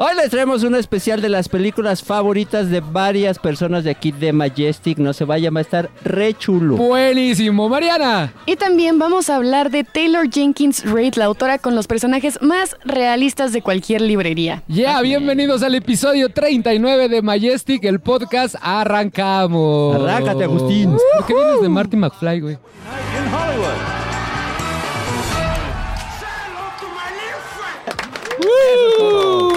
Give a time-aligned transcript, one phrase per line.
[0.00, 4.32] Hoy les traemos un especial de las películas favoritas de varias personas de aquí de
[4.32, 4.96] Majestic.
[4.98, 6.76] No se vayan, va a estar re chulo.
[6.76, 8.32] Buenísimo, Mariana.
[8.46, 12.76] Y también vamos a hablar de Taylor Jenkins Reid, la autora con los personajes más
[12.84, 14.62] realistas de cualquier librería.
[14.68, 18.54] Ya, bienvenidos al episodio 39 de Majestic, el podcast.
[18.62, 19.96] Arrancamos.
[19.96, 20.96] Arráncate, Agustín.
[21.16, 22.54] ¿Por qué vienes de Marty McFly, güey?
[22.54, 23.98] in Hollywood.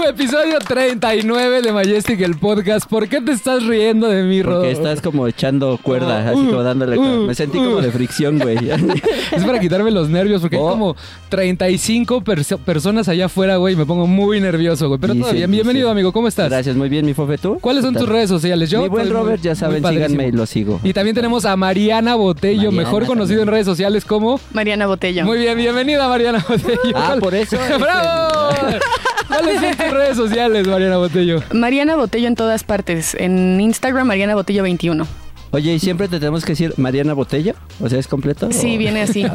[0.02, 0.08] ¡Uh!
[0.10, 2.88] Episodio 39 de Majestic, el podcast.
[2.90, 4.60] ¿Por qué te estás riendo de mí, Rodo?
[4.60, 6.98] Porque estás como echando cuerda, Oh, así uh, como dándole.
[6.98, 7.64] uh, me sentí uh.
[7.64, 8.58] como de fricción, güey.
[9.32, 10.68] Es para quitarme los nervios, porque Oh.
[10.68, 10.96] hay como
[11.30, 13.76] 35 perso- personas allá afuera, güey.
[13.76, 15.00] Me pongo muy nervioso, güey.
[15.00, 15.52] Pero Sí, todo sí, bien.
[15.52, 15.92] Bienvenido, sí.
[15.92, 16.12] amigo.
[16.12, 16.50] ¿Cómo estás?
[16.50, 17.58] Gracias, muy bien, mi fofe, ¿tú?
[17.62, 18.70] ¿Cuáles son ¿Qué tus redes sociales?
[18.70, 20.80] Yo Mi buen muy- Robert, ya saben, síganme y lo sigo.
[20.84, 23.48] Y también tenemos a Mariana Botello, Mariana mejor conocido también.
[23.50, 24.40] en redes sociales como...
[24.54, 25.26] Mariana Botello.
[25.26, 26.80] Muy bien, bienvenida Mariana Botello.
[26.96, 28.30] Ah, ¿Cuál- por eso es ¡Bravo!
[29.28, 31.44] ¿Cuáles son tus redes sociales, Mariana Botello?
[31.54, 33.16] Mariana Botello en todas partes.
[33.20, 35.06] En Instagram, Mariana Botello 21.
[35.54, 37.56] Oye, ¿y siempre te tenemos que decir Mariana Botella?
[37.82, 38.48] O sea, ¿es completo?
[38.52, 39.24] Sí, o- viene así.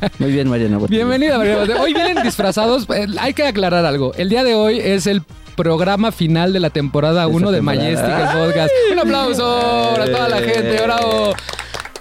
[0.00, 0.08] Ah.
[0.18, 0.96] Muy bien, Mariana Botella.
[0.98, 1.82] Bienvenida Mariana Botello.
[1.82, 2.86] Hoy vienen disfrazados.
[2.94, 4.14] Eh, hay que aclarar algo.
[4.14, 5.22] El día de hoy es el
[5.56, 7.60] programa final de la temporada Esta 1 de.
[7.60, 8.70] Majestic, podcast.
[8.92, 11.34] Un aplauso para toda la gente, bravo.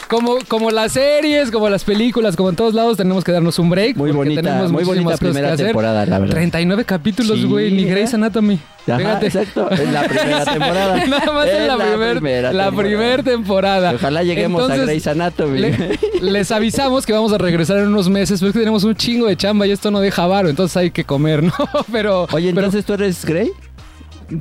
[0.09, 3.69] Como, como las series, como las películas, como en todos lados, tenemos que darnos un
[3.69, 3.95] break.
[3.95, 6.33] Muy porque bonita, tenemos muy bonita primera temporada, la verdad.
[6.33, 7.91] 39 capítulos, Sí, güey, ni ¿eh?
[7.91, 8.59] Grey's Anatomy.
[8.87, 9.25] Ajá, Fíjate.
[9.27, 9.69] exacto.
[9.71, 11.05] En la primera temporada.
[11.05, 12.81] Nada más en la, primer- primera la temporada.
[12.89, 13.91] primer temporada.
[13.93, 15.59] Ojalá lleguemos Entonces, a Grey's Anatomy.
[15.59, 18.95] le- les avisamos que vamos a regresar en unos meses, pero es que tenemos un
[18.95, 21.53] chingo de chamba y esto no deja varo, entonces hay que comer, ¿no?
[21.91, 23.51] Pero, Oye, pero, entonces tú eres Grey?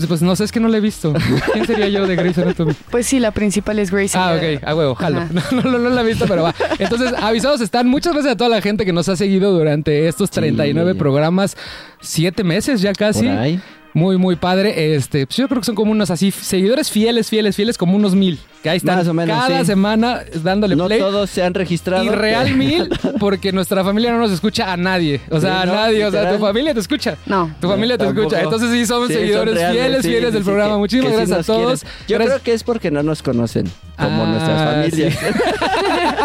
[0.08, 1.14] Pues no sé, es que no la he visto.
[1.52, 2.74] ¿Quién sería yo de Grey's Anatomy?
[2.90, 4.16] Pues sí, la principal es Grace.
[4.18, 5.22] Ah, ok, a huevo, jalo.
[5.32, 6.54] No, no, no, no la he visto, pero va.
[6.78, 7.88] Entonces, avisados están.
[7.88, 10.98] Muchas gracias a toda la gente que nos ha seguido durante estos 39 Sí.
[10.98, 11.56] programas,
[12.00, 13.26] siete meses ya casi.
[13.26, 13.60] Por ahí.
[13.98, 14.94] Muy, muy padre.
[14.94, 18.14] Este, pues yo creo que son como unos así, seguidores fieles, fieles, fieles, como unos
[18.14, 18.38] mil.
[18.62, 19.66] Que ahí están Más o menos, cada sí.
[19.66, 20.98] semana dándole No play.
[20.98, 22.02] todos se han registrado.
[22.04, 22.88] Y real mil,
[23.20, 25.20] porque nuestra familia no nos escucha a nadie.
[25.30, 26.04] O sea, Sí, a nadie.
[26.06, 27.16] O sea, tu familia te escucha.
[27.26, 27.54] No.
[27.60, 28.26] Tu familia te Tampoco.
[28.28, 28.42] escucha.
[28.42, 30.72] Entonces sí, somos Sí, son seguidores reales, fieles, sí, fieles sí, del sí, programa.
[30.74, 31.80] que- Muchísimas que gracias a todos.
[31.80, 31.98] quieren.
[32.08, 33.66] Yo Gracias- creo que es porque no nos conocen,
[33.96, 35.18] como Ah, nuestras familias.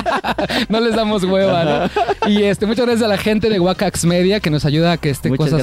[0.69, 1.63] no les damos hueva,
[2.23, 2.29] ¿no?
[2.29, 5.09] Y este, muchas gracias a la gente de Wakax Media que nos ayuda a que
[5.09, 5.57] este Muchas cosa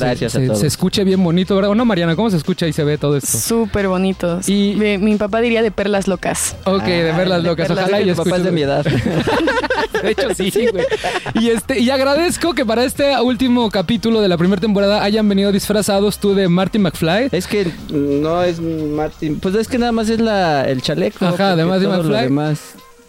[0.56, 1.70] se- escuche bien bonito, ¿verdad?
[1.70, 2.16] ¿O no, Mariana?
[2.16, 3.38] ¿Cómo se escucha y se ve todo esto?
[3.38, 4.48] Súper bonitos.
[4.48, 6.56] Y- Mi, mi papá diría de perlas locas.
[6.64, 7.68] Ok, de Ah, locas.
[7.68, 8.84] verlas, Ojalá que y mi papá es de mi edad.
[10.02, 10.84] De hecho, sí, güey.
[11.34, 15.52] Y, este, y agradezco que para este último capítulo de la primera temporada hayan venido
[15.52, 17.28] disfrazados tú de Marty McFly.
[17.32, 19.38] Es que no es Martin.
[19.40, 21.26] Pues es que nada más es la, el chaleco.
[21.26, 22.30] Ajá, de lo McFly.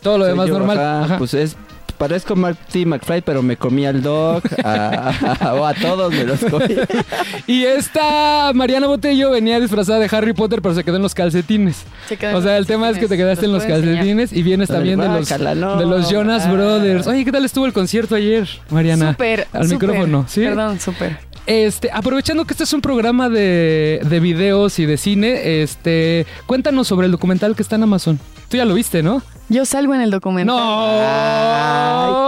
[0.01, 0.77] Todo lo soy demás yo, normal.
[0.79, 1.17] ajá, Ajá.
[1.17, 1.55] Pues es.
[1.97, 4.41] Parezco Marty McFly, pero me comí al dog.
[4.63, 6.75] A, a- o a todos me los comí.
[7.45, 11.83] Y esta Mariana Botello venía disfrazada de Harry Potter, pero se quedó en los calcetines.
[12.07, 13.83] Se O sea, el tema es que te quedaste en los enseñar.
[13.97, 15.77] calcetines y vienes también de los, no.
[15.77, 16.51] de los Jonas Ah.
[16.51, 17.05] Brothers.
[17.05, 19.11] Oye, ¿qué tal estuvo el concierto ayer, Mariana?
[19.11, 19.47] Súper.
[19.53, 20.41] Al micrófono, ¿sí?
[20.41, 21.19] Perdón, súper.
[21.47, 26.87] Este, aprovechando que este es un programa de, de videos y de cine, este, cuéntanos
[26.87, 28.19] sobre el documental que está en Amazon.
[28.49, 29.21] Tú ya lo viste, ¿no?
[29.49, 30.55] Yo salgo en el documental.
[30.55, 30.91] ¡No!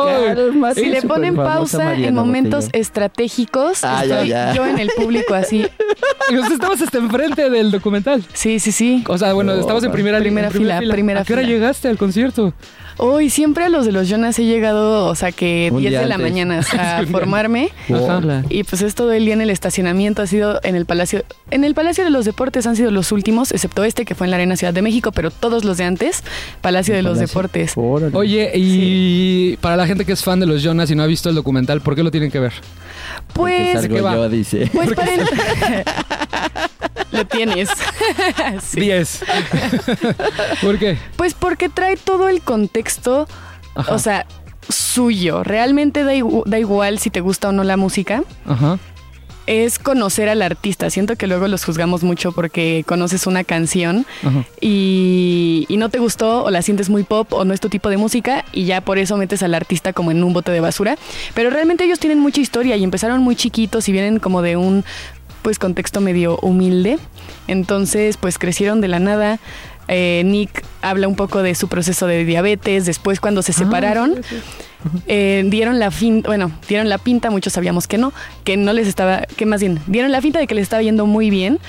[0.08, 0.74] Ay.
[0.76, 4.54] Si le ponen pausa Mariana en momentos estratégicos, Ah, estoy ya.
[4.54, 5.66] yo en el público así.
[6.52, 8.24] Estabas hasta enfrente del documental.
[8.34, 9.04] Sí, sí, sí.
[9.08, 11.54] O sea, bueno, Oh, estabas en primera, Primera en fila, primera ¿A qué hora fila.
[11.54, 12.54] llegaste al concierto?
[12.98, 16.02] Hoy siempre a los de los Jonas he llegado, o sea, que Un 10 día
[16.02, 16.30] de la antes.
[16.32, 16.60] mañana
[17.00, 17.70] a formarme.
[17.90, 18.18] Ajá.
[18.18, 18.44] Hola.
[18.50, 21.24] Y pues es todo el día en el estacionamiento, ha sido en el Palacio.
[21.52, 24.32] En el Palacio de los Deportes han sido los últimos, excepto este que fue en
[24.32, 26.24] la Arena Ciudad de México, pero todos los de antes,
[26.62, 27.20] Palacio de los.
[27.20, 27.74] Deportes.
[27.76, 28.16] Órale.
[28.18, 31.30] Oye, y para la gente que es fan de los Jonas y no ha visto
[31.30, 32.54] el documental, ¿por qué lo tienen que ver?
[33.34, 34.14] Porque Pues, salgo ¿qué va?
[34.16, 34.70] yo, dice.
[34.74, 35.22] pues para el-
[37.14, 37.70] Lo tienes.
[38.62, 38.82] Sí.
[38.82, 39.24] 10.
[40.62, 40.98] ¿Por qué?
[41.16, 43.28] Pues porque trae todo el contexto,
[43.76, 43.94] Ajá.
[43.94, 44.26] o sea,
[44.70, 45.44] suyo.
[45.44, 48.24] Realmente da, igu- da igual si te gusta o no la música.
[48.46, 48.80] Ajá.
[49.46, 50.90] Es conocer al artista.
[50.90, 54.06] Siento que luego los juzgamos mucho porque conoces una canción
[54.62, 57.90] y, y no te gustó o la sientes muy pop o no es tu tipo
[57.90, 60.98] de música y ya por eso metes al artista como en un bote de basura.
[61.34, 64.86] Pero realmente ellos tienen mucha historia y empezaron muy chiquitos y vienen como de un
[65.44, 66.98] pues contexto medio humilde.
[67.48, 69.40] Entonces pues crecieron de la nada.
[69.88, 74.16] Eh, Nick habla un poco de su proceso de diabetes, después cuando se separaron.
[75.08, 78.14] eh, dieron la fin, bueno, dieron la pinta, muchos sabíamos que no,
[78.44, 81.06] que no les estaba, que más bien, dieron la finta de que les estaba yendo
[81.06, 81.60] muy bien,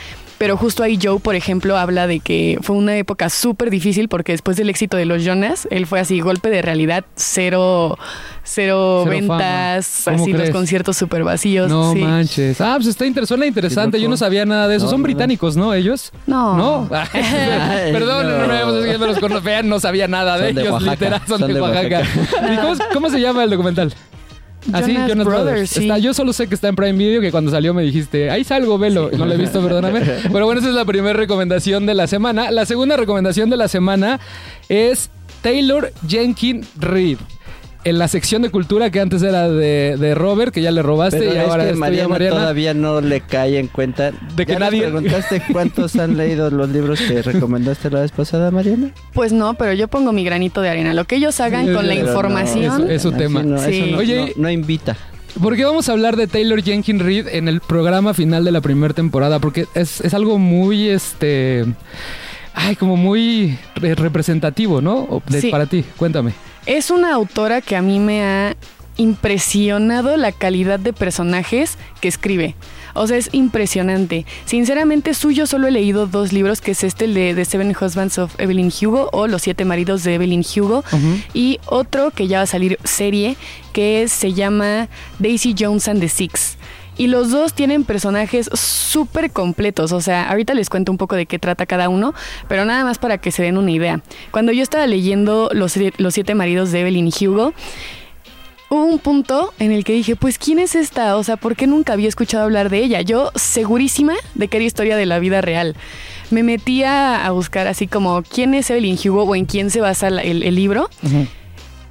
[0.45, 4.33] pero justo ahí Joe, por ejemplo, habla de que fue una época súper difícil porque
[4.33, 7.97] después del éxito de los Jonas, él fue así, golpe de realidad, cero,
[8.43, 10.17] cero, Cero ventas, fama.
[10.19, 10.49] ¿Cómo así crees?
[10.51, 11.71] los conciertos súper vacíos.
[11.71, 11.99] No sí.
[12.01, 12.61] manches.
[12.61, 13.99] Ah, pues está inter- suena interesante.
[13.99, 14.85] Yo no sabía nada de eso.
[14.85, 15.73] No, Son no, británicos, ¿no?
[15.73, 16.13] Ellos.
[16.27, 16.59] No.
[16.59, 16.89] ¿No?
[16.95, 17.09] Ay,
[17.95, 18.47] Perdón, no, no.
[18.47, 19.45] no, no, es que no los conozco.
[19.47, 21.23] Vean, no sabía nada de Son de ellos, Oaxaca, literal.
[21.27, 22.03] Son, son de Oaxaca.
[22.53, 23.95] ¿Y cómo, cómo se llama el documental?
[24.73, 25.45] Así, Jonas Jonas Brothers.
[25.45, 25.83] Brothers, sí.
[25.83, 28.45] Está, yo solo sé que está en Prime Video, que cuando salió me dijiste, ahí
[28.45, 29.11] salgo, velo.
[29.17, 30.01] No lo he visto, perdóname.
[30.33, 32.51] Pero bueno, esa es la primera recomendación de la semana.
[32.51, 34.21] La segunda recomendación de la semana
[34.69, 35.11] es
[35.43, 37.19] Taylor Jenkins Reid.
[37.85, 41.19] En la sección de cultura que antes era de, de Robert, que ya le robaste
[41.19, 42.37] Pero y es ahora que Mariana, Mariana.
[42.37, 44.11] todavía no le cae en cuenta.
[44.35, 48.11] De que ¿Ya le nadie- preguntaste cuántos han leído los libros que recomendaste la vez
[48.13, 48.91] pasada, Mariana?
[49.13, 50.95] Pues no, pero yo pongo mi granito de arena.
[50.95, 52.83] Lo que ellos hagan Sí, con la pero no, información.
[52.85, 53.43] eso- es su Así tema.
[53.43, 53.91] no, Sí.
[53.93, 54.97] no- Oye, no- no invita.
[55.43, 58.61] ¿Por qué vamos a hablar de Taylor Jenkins Reid en el programa final de la
[58.63, 59.41] primera temporada?
[59.41, 61.67] Porque es, es algo muy, este...
[62.55, 64.95] Ay, como muy re- representativo, ¿no?
[65.01, 65.51] O de- Sí.
[65.51, 66.33] Para ti, cuéntame.
[66.67, 68.57] Es una autora que a mí me ha
[68.97, 72.55] impresionado la calidad de personajes que escribe.
[72.95, 74.25] O sea, es impresionante.
[74.45, 78.19] Sinceramente, suyo solo he leído dos libros, que es este, el de The Seven Husbands
[78.19, 80.85] of Evelyn Hugo o Los Siete Maridos de Evelyn Hugo.
[81.35, 83.37] Y otro que ya va a salir serie,
[83.73, 84.89] que se llama
[85.19, 86.57] Daisy Jones and the Six.
[86.97, 89.93] Y los dos tienen personajes súper completos.
[89.93, 92.15] O sea, ahorita les cuento un poco de qué trata cada uno,
[92.49, 94.01] pero nada más para que se den una idea.
[94.31, 97.53] Cuando yo estaba leyendo Los, los Siete Maridos de Evelyn Hugo,
[98.69, 101.17] hubo un punto en el que dije, pues, ¿quién es esta?
[101.17, 103.01] O sea, ¿por qué nunca había escuchado hablar de ella?
[103.01, 105.77] Yo segurísima de que era historia de la vida real.
[106.31, 110.09] Me metí a, buscar así como, ¿quién es Evelyn Hugo o en quién se basa
[110.09, 110.89] el, el libro?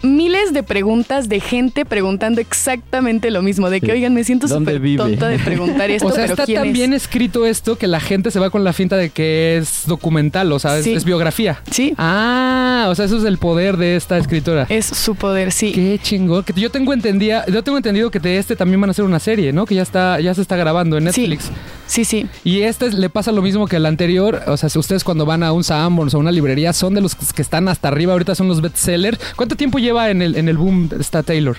[0.03, 3.91] Miles de preguntas de gente preguntando exactamente lo mismo, de que, Sí.
[3.93, 6.67] oigan, me siento ¿Dónde súper tonta de preguntar esto, o sea, pero está ¿quién tan
[6.67, 6.73] es?
[6.73, 10.51] bien escrito esto que la gente se va con la finta de que es documental,
[10.51, 10.93] o sea, es, Sí.
[10.93, 11.61] es biografía.
[11.71, 14.65] Sí, Ah, o sea, eso es el poder de esta escritora.
[14.69, 15.71] es su poder, sí.
[15.71, 16.43] Qué chingón.
[16.43, 19.19] Que yo tengo entendía, yo tengo entendido que de este también van a hacer una
[19.19, 19.65] serie, ¿no?
[19.65, 21.21] Que ya está, ya se está grabando en Sí.
[21.21, 21.49] Netflix.
[21.87, 22.25] Sí, sí.
[22.43, 24.41] Y este le pasa lo mismo que el anterior.
[24.47, 27.01] O sea, si ustedes cuando van a un Sanborns o a una librería son de
[27.01, 29.19] los que están hasta arriba, ahorita son los bestsellers.
[29.35, 31.57] ¿Cuánto tiempo lleva en el, en el boom esta Taylor?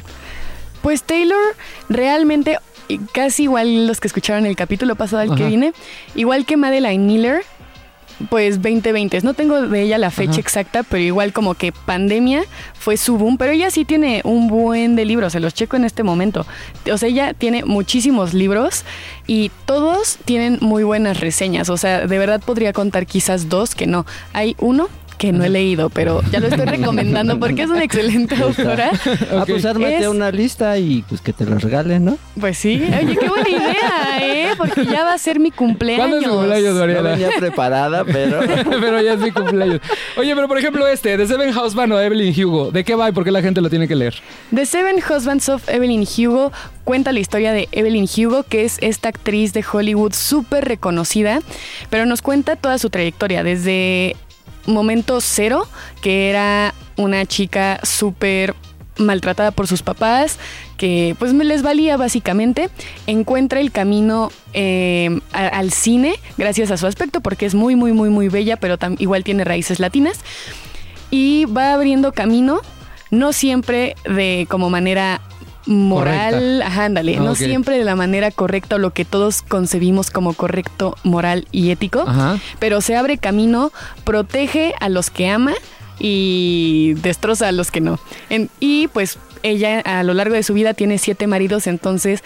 [0.82, 1.56] Pues Taylor
[1.88, 2.58] realmente
[3.12, 5.72] casi igual los que escucharon el capítulo pasado al que vine,
[6.14, 7.42] igual que Madeline Miller,
[8.28, 9.20] pues 2020.
[9.22, 10.40] No tengo de ella la fecha Ajá.
[10.40, 12.44] exacta, pero igual como que pandemia
[12.74, 15.84] fue su boom, pero ella sí tiene un buen de libros, se los checo en
[15.84, 16.46] este momento.
[16.92, 18.84] O sea, ella tiene muchísimos libros
[19.26, 21.68] y todos tienen muy buenas reseñas.
[21.70, 24.06] O sea, de verdad podría contar quizás dos que no.
[24.32, 24.88] Hay uno
[25.26, 28.90] que no he leído, pero ya lo estoy recomendando porque es una excelente autora.
[29.32, 29.46] Ah, Ok.
[29.48, 32.18] pues ármate Es- una lista y pues que te los regalen, ¿no?
[32.38, 32.82] Pues sí.
[33.02, 34.48] Oye, qué buena idea, ¿eh?
[34.56, 35.98] Porque ya va a ser mi cumpleaños.
[36.00, 37.10] ¿Cuándo es tu cumpleaños, No Mariana?
[37.10, 38.40] venía preparada, pero...
[38.80, 39.80] pero ya es mi cumpleaños.
[40.16, 43.12] Oye, pero por ejemplo este, The Seven Houseman o Evelyn Hugo, ¿de qué va y
[43.12, 44.14] por qué la gente lo tiene que leer?
[44.54, 46.52] The Seven Husbands of Evelyn Hugo
[46.84, 51.40] cuenta la historia de Evelyn Hugo, que es esta actriz de Hollywood súper reconocida,
[51.88, 54.16] pero nos cuenta toda su trayectoria desde
[54.66, 55.66] momento cero,
[56.00, 58.54] que era una chica súper
[58.96, 60.38] maltratada por sus papás,
[60.76, 62.70] que pues me les valía básicamente,
[63.06, 68.10] encuentra el camino eh, al cine gracias a su aspecto, porque es muy, muy, muy,
[68.10, 70.20] muy bella, pero igual tiene raíces latinas,
[71.10, 72.60] y va abriendo camino,
[73.10, 75.20] no siempre de como manera
[75.66, 80.34] moral, ajá, ándale, no siempre de la manera correcta o lo que todos concebimos como
[80.34, 82.38] correcto, moral y ético, Ajá.
[82.58, 83.72] pero se abre camino,
[84.04, 85.54] protege a los que ama
[85.98, 87.98] y destroza a los que no.
[88.30, 92.22] En- y pues ella a lo largo de su vida tiene siete maridos, entonces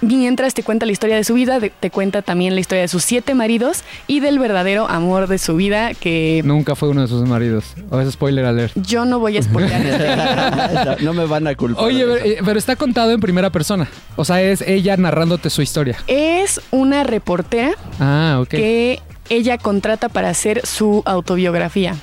[0.00, 2.88] mientras te cuenta la historia de su vida, de- te cuenta también la historia de
[2.88, 7.08] sus siete maridos y del verdadero amor de su vida que Nunca fue uno de
[7.08, 7.64] sus maridos.
[7.90, 8.72] O es spoiler alert.
[8.76, 9.70] yo no voy a spoiler.
[11.00, 11.84] no, no me van a culpar.
[11.84, 13.88] Oye, pero, eh, pero está contado en primera persona.
[14.16, 15.96] O sea, es ella narrándote su historia.
[16.06, 21.94] es una reportera Ah, que ella contrata para hacer su autobiografía.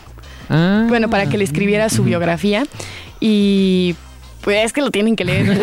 [0.49, 0.85] Ah.
[0.87, 2.63] Bueno, para que le escribiera su biografía
[3.19, 3.95] y
[4.47, 5.45] pues es que lo tienen que leer.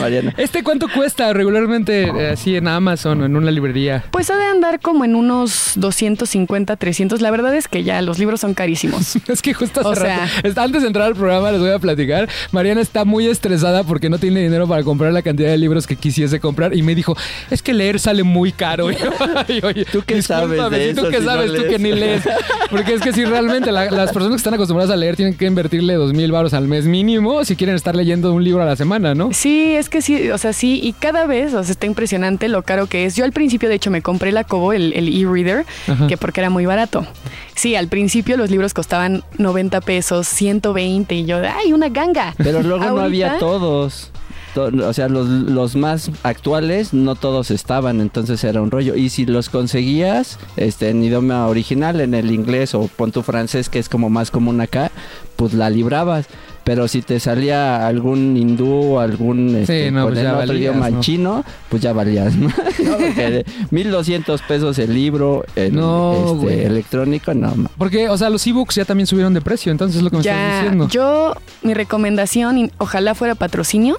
[0.00, 0.34] Mariana.
[0.36, 4.04] ¿Este cuánto cuesta regularmente eh, así en Amazon o en una librería?
[4.10, 7.22] Pues ha de andar como en unos 250, 300.
[7.22, 9.16] La verdad es que ya los libros son carísimos.
[9.28, 10.28] Es que justo hace O sea-
[10.62, 12.28] antes de entrar al programa les voy a platicar.
[12.52, 15.96] Mariana está muy estresada porque no tiene dinero para comprar la cantidad de libros que
[15.96, 17.16] quisiese comprar y me dijo,
[17.50, 18.90] es que leer sale muy caro.
[18.90, 19.10] Y yo,
[19.48, 21.54] "Ay, oye, ¿Tú qué sabes de ¿sí ¿Tú eso qué si no sabes?
[21.54, 22.22] tú que ni lees.
[22.70, 25.46] Porque es que si realmente la- las personas que están acostumbradas a leer tienen que
[25.46, 28.66] invertirle dos mil baros al mes mínimo muchísimo si quieren estar leyendo un libro a
[28.66, 29.30] la semana, ¿no?
[29.32, 32.62] Sí, es que sí, o sea, sí, y cada vez, o sea, está impresionante lo
[32.62, 33.16] caro que es.
[33.16, 35.64] Yo al principio, de hecho, me compré la Kobo, el e-reader,
[36.08, 37.06] que porque era muy barato.
[37.54, 42.34] Sí, al principio los libros costaban 90 pesos, 120, y yo, ¡ay, una ganga!
[42.38, 44.10] Pero luego no había todos.
[44.54, 48.96] To- O sea, los, los más actuales no todos estaban, entonces era un rollo.
[48.96, 53.68] Y si los conseguías este, en idioma original, en el inglés o pon tu francés,
[53.68, 54.90] que es como más común acá,
[55.36, 56.26] pues la librabas.
[56.64, 60.46] Pero si te salía algún hindú o algún este, no, con pues el ya otro
[60.48, 61.00] valías, idioma ¿no?
[61.00, 62.34] chino, pues ya valías.
[62.36, 62.48] ¿no?
[62.80, 67.52] No, porque de 1200 pesos el libro No, este, electrónico, no.
[67.76, 70.20] Porque, o sea, los ebooks ya también subieron de precio, entonces es lo que me
[70.22, 70.88] estás Ya, diciendo.
[70.88, 73.96] yo, mi recomendación, y ojalá fuera patrocinio,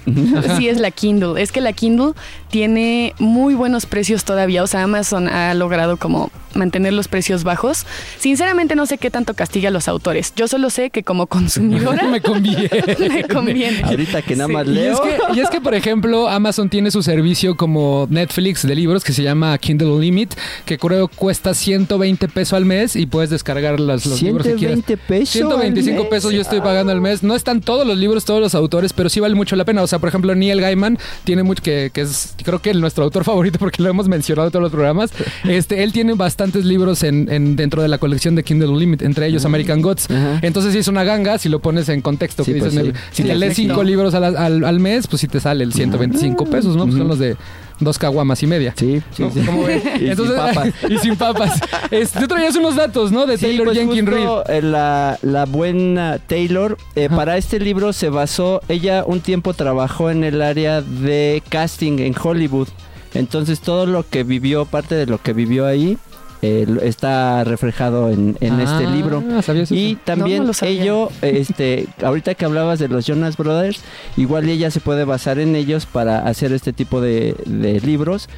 [0.56, 1.40] sí es la Kindle.
[1.40, 2.12] Es que la Kindle
[2.50, 4.62] tiene muy buenos precios todavía.
[4.62, 7.86] O sea, Amazon ha logrado como mantener los precios bajos.
[8.18, 10.32] Sinceramente no sé qué tanto castiga a los autores.
[10.36, 12.61] Yo solo sé que como consumidora me conviene.
[13.08, 13.82] me conviene.
[13.82, 14.52] Ahorita que nada Sí.
[14.52, 14.92] más Y leo.
[14.92, 19.04] es, que, y es que, por ejemplo, Amazon tiene su servicio como Netflix de libros
[19.04, 23.78] que se llama Kindle Limit, que creo cuesta 120 pesos al mes y puedes descargar
[23.80, 24.78] las- los libros que quieras.
[24.84, 25.28] 120 pesos.
[25.30, 26.10] 125 al mes.
[26.10, 27.22] pesos yo estoy pagando al mes.
[27.22, 29.82] No están todos los libros, todos los autores, pero sí vale mucho la pena.
[29.82, 33.24] O sea, por ejemplo, Neil Gaiman tiene mucho que, que es, creo que nuestro autor
[33.24, 35.10] favorito porque lo hemos mencionado en todos los programas.
[35.44, 39.26] Este, él tiene bastantes libros en, en- dentro de la colección de Kindle Unlimited, entre
[39.26, 40.10] ellos American Gods.
[40.10, 40.38] Ajá.
[40.42, 42.41] Entonces sí es una ganga si lo pones en contexto.
[42.44, 43.00] Sí, que pues dices, sí.
[43.12, 45.72] Si Sí, te lees cinco libros al, al- al mes, pues sí te sale el
[45.72, 46.84] 125 pesos, ¿no?
[46.84, 47.36] Pues son los de
[47.80, 48.74] dos caguamas y media.
[48.76, 49.30] Sí, sí, ¿no?
[49.30, 49.40] sí.
[50.00, 50.68] Y sin papas.
[50.88, 51.60] y sin papas.
[51.90, 53.26] Este, tú traías unos datos, ¿no?
[53.26, 54.26] De Sí, Taylor pues Jenkins Reid.
[54.48, 60.10] eh, la, la buena Taylor, eh, para este libro se basó, ella un tiempo trabajó
[60.10, 62.68] en el área de casting en Hollywood.
[63.14, 65.98] Entonces todo lo que vivió, parte de lo que vivió ahí,
[66.42, 69.22] eh, lo- está reflejado en, en este Ah, libro.
[69.70, 73.80] Y también No, no ello, este, ahorita que hablabas de los Jonas Brothers,
[74.16, 78.28] igual ella se puede basar en ellos para hacer este tipo de, de libros,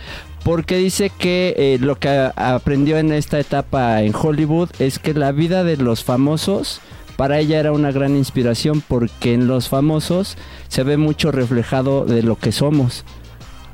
[0.45, 5.33] porque dice que eh, lo que aprendió en esta etapa en Hollywood es que la
[5.33, 6.81] vida de los famosos
[7.17, 10.37] para ella era una gran inspiración porque en los famosos
[10.69, 13.05] se ve mucho reflejado de lo que somos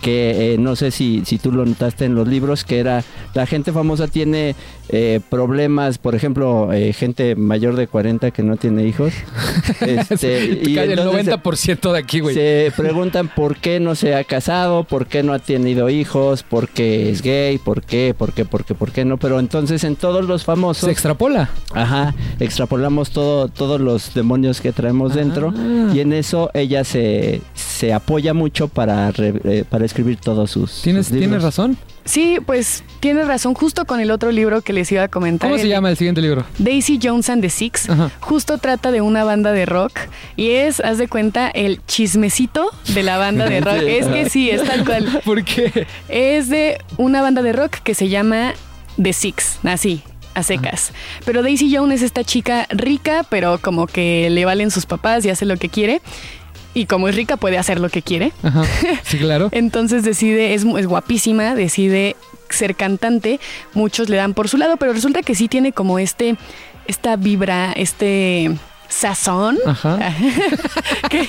[0.00, 3.04] que eh, no sé si, si tú lo notaste en los libros, que era
[3.34, 4.54] la gente famosa tiene
[4.88, 9.12] eh, problemas, por ejemplo, eh, gente mayor de 40 que no tiene hijos.
[9.80, 12.34] Este, y el entonces 90% de aquí, güey.
[12.34, 16.68] se preguntan por qué no se ha casado, por qué no ha tenido hijos, por
[16.68, 19.16] qué es gay, por qué, por qué, por qué, por qué no.
[19.16, 20.84] Pero entonces en todos los famosos...
[20.84, 21.50] Se extrapola.
[21.72, 25.90] Ajá, extrapolamos todo, todos los demonios que traemos dentro Ah.
[25.94, 30.82] y en eso ella se, se apoya mucho para, re- eh, para escribir todos sus,
[30.82, 31.18] ¿Tienes, sus.
[31.18, 31.76] ¿Tienes razón?
[32.04, 35.48] Sí, pues tienes razón, justo con el otro libro que les iba a comentar.
[35.48, 36.44] ¿Cómo se el- llama el siguiente libro?
[36.58, 37.90] Daisy Jones and the Six.
[37.90, 38.10] Ajá.
[38.20, 39.92] Justo trata de una banda de rock
[40.36, 43.82] y es, haz de cuenta, el chismecito de la banda de rock.
[43.86, 45.20] Es que sí, es tal cual.
[45.24, 45.86] ¿Por qué?
[46.08, 48.54] Es de una banda de rock que se llama
[49.00, 50.02] The Six, así,
[50.34, 50.92] a secas.
[51.26, 55.30] Pero Daisy Jones es esta chica rica, pero como que le valen sus papás y
[55.30, 56.00] hace lo que quiere.
[56.72, 58.32] Y como es rica, puede hacer lo que quiere.
[58.42, 58.62] Ajá.
[59.02, 59.48] Sí, claro.
[59.52, 62.16] Entonces decide, es, es guapísima, decide
[62.48, 63.40] ser cantante.
[63.74, 66.36] Muchos le dan por su lado, pero resulta que sí tiene como este,
[66.86, 68.50] esta vibra, este
[68.90, 69.56] sazón.
[69.64, 69.98] Ajá.
[71.08, 71.26] que-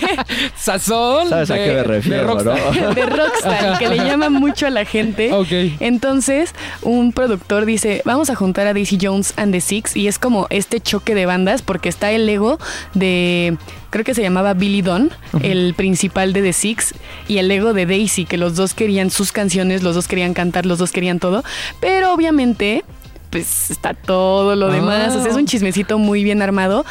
[0.57, 1.29] Sazón.
[1.29, 2.81] ¿Sabes a de- qué me de refiero, rockstar.
[2.81, 2.93] no?
[2.93, 5.31] de rockstar, que le llama mucho a la gente.
[5.31, 5.47] Ok.
[5.79, 10.19] Entonces, un productor dice, vamos a juntar a Daisy Jones and the Six y es
[10.19, 12.59] como este choque de bandas porque está el ego
[12.93, 13.57] de,
[13.89, 16.93] creo que se llamaba Billy Dunn, el principal de The Six,
[17.27, 20.65] y el ego de Daisy, que los dos querían sus canciones, los dos querían cantar,
[20.65, 21.43] los dos querían todo,
[21.79, 22.83] pero obviamente...
[23.29, 25.17] Pues está todo lo demás, Ah.
[25.17, 26.83] o sea, es un chismecito muy bien armado.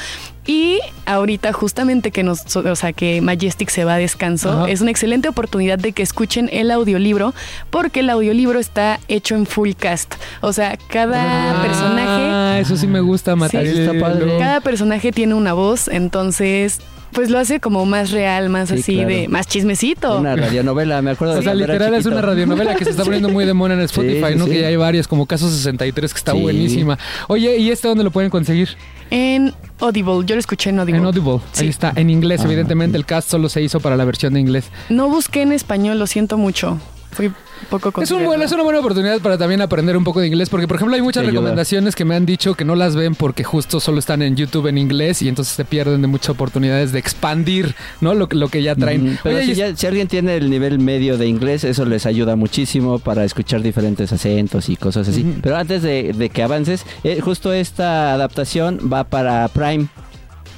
[0.47, 4.71] Y ahorita justamente que nos, o sea, que Majestic se va a descanso, Ajá.
[4.71, 7.35] es una excelente oportunidad de que escuchen el audiolibro,
[7.69, 10.15] porque el audiolibro está hecho en full cast.
[10.41, 13.93] O sea, cada Ah, personaje, eso sí me gusta, Matarelo.
[13.93, 14.39] está padre.
[14.39, 16.81] cada personaje tiene una voz, entonces,
[17.13, 19.09] pues lo hace como más real, más Sí, así claro.
[19.09, 20.19] de, más chismecito.
[20.19, 22.91] Una radionovela, me acuerdo O de sea, cuando era literal es una radionovela que se
[22.91, 24.45] está poniendo muy de moda en Spotify, Sí, sí, ¿no?
[24.47, 24.51] sí.
[24.53, 26.41] Que ya hay varias, como Caso 63, que está Sí.
[26.41, 26.99] buenísima.
[27.29, 28.71] Oye, ¿y este dónde lo pueden conseguir?
[29.11, 30.99] En Audible, yo lo escuché en Audible.
[31.01, 31.41] En Audible.
[31.53, 31.65] Sí.
[31.65, 32.97] Ahí está, en inglés, Ah, evidentemente.
[32.97, 34.67] El cast solo se hizo para la versión de inglés.
[34.89, 36.79] No busqué en español, lo siento mucho.
[37.13, 37.31] Fui
[37.69, 40.49] poco Es, un buen, es una buena oportunidad para también aprender un poco de inglés,
[40.49, 43.45] porque por ejemplo hay muchas recomendaciones que me han dicho que no las ven porque
[43.45, 46.99] justo solo están en YouTube en inglés y entonces se pierden de muchas oportunidades de
[47.01, 48.15] expandir, ¿no?
[48.15, 49.19] Lo, que- lo que ya traen.
[49.23, 52.07] Pero Oye, si, y- ya- si alguien tiene el nivel medio de inglés, eso les
[52.07, 55.27] ayuda muchísimo para escuchar diferentes acentos y cosas así.
[55.43, 59.89] Pero antes de, de que avances, eh, justo esta adaptación va para Prime.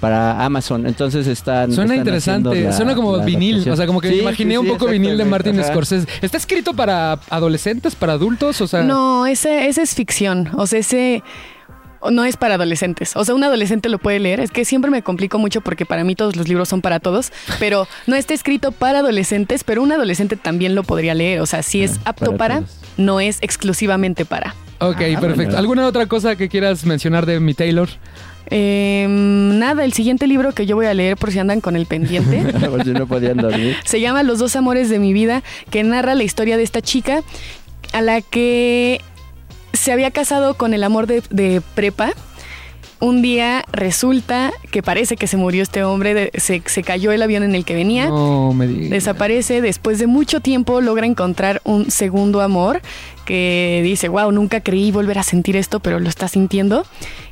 [0.02, 0.84] Para Amazon.
[0.86, 1.70] Entonces están.
[1.72, 3.72] Suena están interesante, la- suena como vinil, adaptación.
[3.72, 5.58] o sea, como que Sí, imaginé sí, un sí, poco vinil de Martin.
[5.60, 5.68] Ajá.
[5.70, 6.08] Scorsese.
[6.20, 8.60] ¿Está escrito para adolescentes, para adultos?
[8.60, 10.50] O sea, No, ese, ese es ficción.
[10.56, 11.22] O sea, ese
[12.10, 13.14] no es para adolescentes.
[13.14, 14.40] O sea, un adolescente lo puede leer.
[14.40, 17.30] Es que siempre me complico mucho porque para mí todos los libros son para todos,
[17.60, 21.40] pero no está escrito para adolescentes, pero un adolescente también lo podría leer.
[21.40, 22.64] O sea, si es Ah, apto para
[22.96, 24.56] no es exclusivamente para.
[24.80, 25.34] Ok, Ah, perfecto.
[25.44, 25.56] bueno.
[25.58, 27.88] ¿Alguna otra cosa que quieras mencionar de mi Taylor?
[28.50, 31.86] Eh, nada, el siguiente libro que yo voy a leer por si andan con el
[31.86, 32.42] pendiente.
[32.68, 33.76] Por si no podían dormir.
[33.84, 37.22] Se llama Los dos amores de mi vida, que narra la historia de esta chica
[37.92, 39.00] a la que
[39.72, 42.12] se había casado con el amor de, de prepa.
[43.00, 47.20] Un día resulta que parece que se murió este hombre, de- se, se cayó el
[47.22, 48.06] avión en el que venía.
[48.08, 48.66] No me.
[48.68, 52.80] Desaparece, después de mucho tiempo logra encontrar un segundo amor
[53.24, 56.86] que dice, wow, nunca creí volver a sentir esto, pero lo está sintiendo.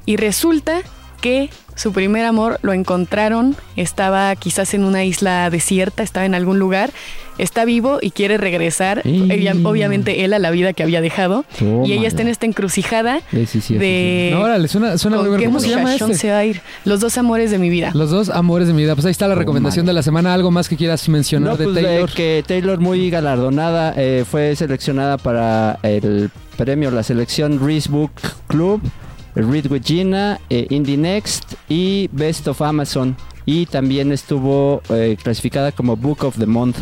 [0.06, 0.80] Y resulta
[1.20, 6.58] que su primer amor lo encontraron, estaba quizás en una isla desierta, estaba en algún
[6.58, 6.90] lugar,
[7.38, 11.46] está vivo y quiere regresar, ella- obviamente él a la vida que había dejado.
[11.86, 14.28] Y ella está en esta encrucijada Sí, sí, sí, de...
[14.32, 15.40] No, órale, suena, suena muy ¿Con bueno.
[15.40, 16.14] qué ¿Cómo se llama este?
[16.14, 16.60] se va a ir?
[16.84, 17.92] Los dos amores de mi vida.
[17.94, 18.94] Los dos amores de mi vida.
[18.94, 20.34] Pues ahí está la recomendación de la semana.
[20.34, 22.10] ¿Algo más que quieras mencionar No, de pues de Taylor?
[22.12, 28.10] que Taylor muy galardonada eh, fue seleccionada para el premio la selección Reese Book
[28.48, 28.82] Club,
[29.34, 35.72] Read with Gina, eh, Indie Next y Best of Amazon y también estuvo eh, clasificada
[35.72, 36.78] como Book of the Month.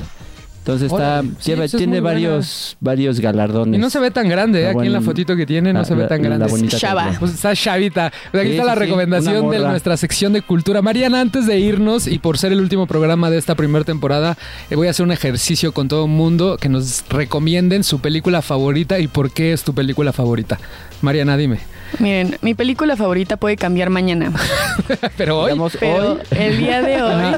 [0.69, 2.15] Entonces está Órale, sí, lleva- eso es tiene buena.
[2.15, 3.79] varios varios galardones.
[3.79, 4.65] Y no se ve tan grande, ¿eh?
[4.65, 6.51] La Aquí en la fotito que tiene no la- se ve tan la- la grande.
[6.53, 7.17] bonita Chava.
[7.19, 8.13] Pues está chavita.
[8.31, 10.83] Pues aquí Sí, está la sí, recomendación de nuestra sección de cultura.
[10.83, 14.37] Mariana, antes de irnos y por ser el último programa de esta primera temporada,
[14.69, 18.43] eh, voy a hacer un ejercicio con todo el mundo que nos recomienden su película
[18.43, 20.59] favorita y por qué es tu película favorita.
[21.01, 21.61] Mariana, dime.
[21.99, 24.33] Miren, mi película favorita puede cambiar mañana.
[25.17, 25.53] Pero hoy.
[25.81, 27.37] Pero hoy el día de hoy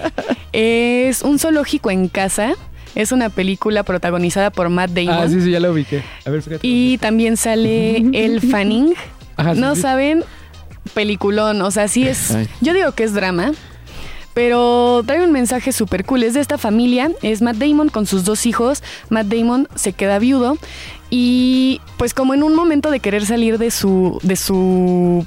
[0.53, 2.55] es un zoológico en casa.
[2.95, 5.15] Es una película protagonizada por Matt Damon.
[5.15, 6.03] Ah, sí, sí, ya lo ubiqué.
[6.25, 6.67] A ver, fíjate.
[6.67, 8.95] Y también sale El Fanning.
[9.37, 9.83] Ajá, sí, no sí.
[9.83, 10.25] saben,
[10.95, 11.63] peliculón.
[11.63, 12.33] O sea, sí es.
[12.33, 12.49] Ay.
[12.61, 13.53] Yo digo que es drama.
[14.35, 16.23] Pero trae un mensaje súper cool.
[16.23, 17.11] Es de esta familia.
[17.23, 18.83] Es Matt Damon con sus dos hijos.
[19.09, 20.57] Matt Damon se queda viudo.
[21.11, 24.19] Y pues como en un momento de querer salir de su.
[24.23, 25.27] de su.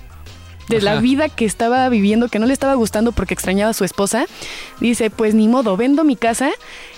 [0.70, 3.84] de la vida que estaba viviendo, que no le estaba gustando porque extrañaba a su
[3.84, 4.26] esposa,
[4.80, 6.52] dice, pues ni modo, vendo mi casa.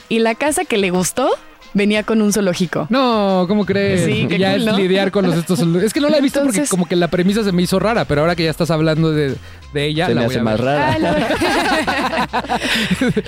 [0.09, 1.29] Y la casa que le gustó
[1.73, 2.87] venía con un zoológico.
[2.89, 4.05] No, ¿cómo crees?
[4.05, 4.77] Sí, qué ya cool, es ¿no?
[4.77, 5.59] lidiar con los estos.
[5.83, 7.79] Es que no la he visto porque Entonces- como que la premisa se me hizo
[7.79, 9.35] rara, pero ahora que ya estás hablando de,
[9.75, 10.65] de ella, se la me voy hace a más ver.
[10.65, 10.91] rara.
[10.93, 12.49] Ah, la-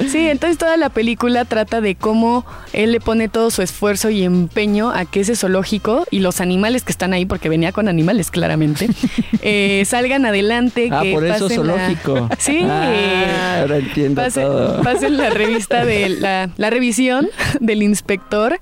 [0.09, 4.23] sí, entonces toda la película trata de cómo él le pone todo su esfuerzo y
[4.23, 8.31] empeño a que ese zoológico y los animales que están ahí, porque venía con animales
[8.31, 8.87] claramente,
[9.41, 10.89] eh, salgan adelante.
[10.91, 12.29] Ah, que por eso pasen la- zoológico.
[12.39, 12.61] Sí.
[12.63, 14.81] Ah, ahora entiendo todo.
[14.81, 17.29] pasen la revista de la, la revisión
[17.59, 18.59] del inspector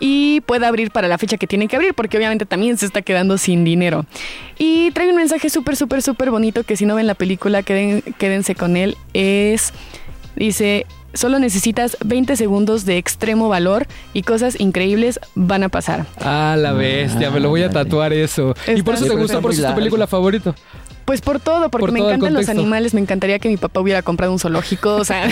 [0.00, 3.02] y pueda abrir para la fecha que tiene que abrir, porque obviamente también se está
[3.02, 4.04] quedando sin dinero.
[4.58, 8.02] Y trae un mensaje súper, súper, súper bonito que si no ven la película, queden-
[8.18, 8.96] quédense con él.
[9.12, 9.72] Es,
[10.36, 16.06] dice, solo necesitas 20 segundos de extremo valor y cosas increíbles van a pasar.
[16.20, 18.54] Ah, la bestia, me lo voy a tatuar eso.
[18.66, 20.54] y por eso te gustó, está por eso es tu película favorita.
[21.04, 23.80] Pues por todo, porque Por me todo encantan los animales, me encantaría que mi papá
[23.80, 25.28] hubiera comprado un zoológico, o sea,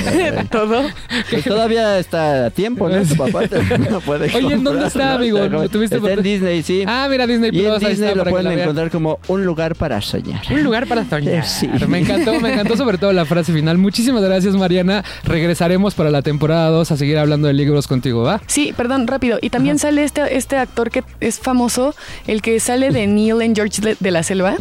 [0.51, 0.83] todo.
[1.31, 3.03] Pues todavía está a tiempo, ¿no?
[3.03, 5.15] Tu papá te lo puede Oye, ¿en dónde está, ¿no?
[5.17, 5.39] amigo?
[5.39, 6.85] Está como- ¿Lo tuviste Está por- en Disney, sí.
[6.87, 9.75] Ah, mira, Disney y en Plus, ahí Disney está lo pueden encontrar como un lugar
[9.75, 10.43] para soñar.
[10.51, 11.45] Un lugar para soñar.
[11.47, 11.69] Sí.
[11.89, 13.79] Me encantó, me encantó sobre todo la frase final.
[13.79, 15.05] Muchísimas gracias, Mariana.
[15.25, 18.41] Regresaremos para la temporada 2 a seguir hablando de libros contigo, ¿va?
[18.47, 19.39] Sí, perdón, rápido.
[19.41, 21.95] Y también sale este, este actor que es famoso,
[22.27, 24.57] el que sale de Neil en George de, de la Selva,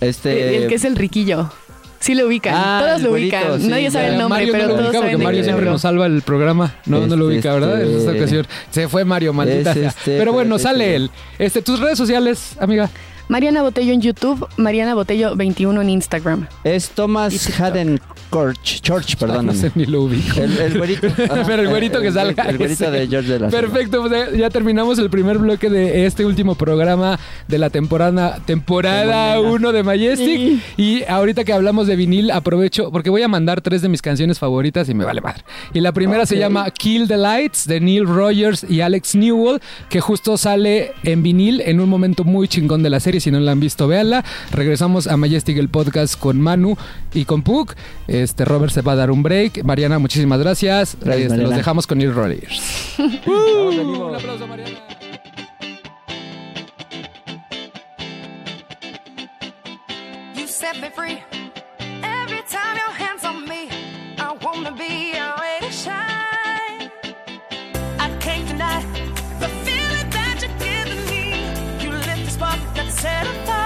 [0.00, 1.50] Este, el que es el riquillo.
[2.00, 3.60] Sí lo ubican, Ah, todos lo güerito, ubican.
[3.60, 5.64] sí, Nadie sabe el nombre, Mario pero no lo todos ubica saben porque Mario siempre
[5.66, 6.76] nos salva el programa.
[6.86, 7.82] No, no lo Este, ubica, ¿verdad?
[7.82, 8.46] En esta este- ocasión.
[8.70, 11.10] Se fue Mario, maldita este, Pero bueno, este- sale él.
[11.40, 12.88] Este, tus redes sociales, amiga.
[13.28, 16.46] Mariana Botello en YouTube, Mariana Botello 21 en Instagram.
[16.64, 18.00] es Thomas Haden
[18.32, 19.54] Church, Church, No perdóname.
[19.58, 20.40] sé ni lo ubico.
[20.40, 21.08] El, el güerito.
[21.46, 22.90] Pero el güerito que salga El, güerito ese.
[22.90, 23.48] de George de la.
[23.48, 28.38] Perfecto, pues ya- ya terminamos el primer bloque de este último programa de la temporada
[28.46, 29.52] temporada De mañana.
[29.54, 30.62] 1 de Majestic.
[30.78, 34.38] Y ahorita que hablamos de vinil, aprovecho porque voy a mandar tres de mis canciones
[34.38, 35.42] favoritas y me vale madre.
[35.74, 39.60] Y la primera se llama Kill the Lights de Neil Rogers y Alex Newell,
[39.90, 43.17] que justo sale en vinil en un momento muy chingón de la serie.
[43.20, 44.24] Si no la han visto, véanla.
[44.50, 46.76] Regresamos a Majestic el podcast con Manu
[47.12, 47.74] y con Puck.
[48.06, 49.64] Este Robert se va a dar un break.
[49.64, 50.96] Mariana, muchísimas gracias.
[51.00, 52.94] Gracias, Este, los dejamos con Neil Rogers.
[52.98, 54.78] un aplauso, Mariana.
[60.34, 61.18] You set me free
[62.02, 62.68] every time.
[64.78, 65.37] be our way to shine.
[73.00, 73.57] Set a fire.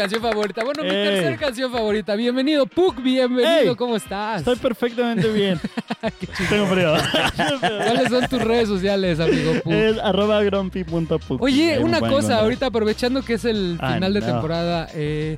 [0.00, 0.64] Canción favorita.
[0.64, 0.94] Bueno, mi Ey.
[1.08, 2.14] tercera canción favorita.
[2.14, 3.70] Bienvenido, Puck, bienvenido.
[3.72, 3.76] Ey.
[3.76, 4.38] ¿Cómo estás?
[4.38, 5.60] Estoy perfectamente bien.
[6.48, 6.94] Tengo frío.
[7.60, 9.72] ¿Cuáles son tus redes sociales, amigo Puck?
[9.72, 11.40] es arroba grumpy.pup.
[11.42, 12.40] Oye, Ahí me una pueden cosa, encontrar.
[12.44, 14.26] ahorita aprovechando que es el Ah, final de no.
[14.26, 15.36] temporada, eh,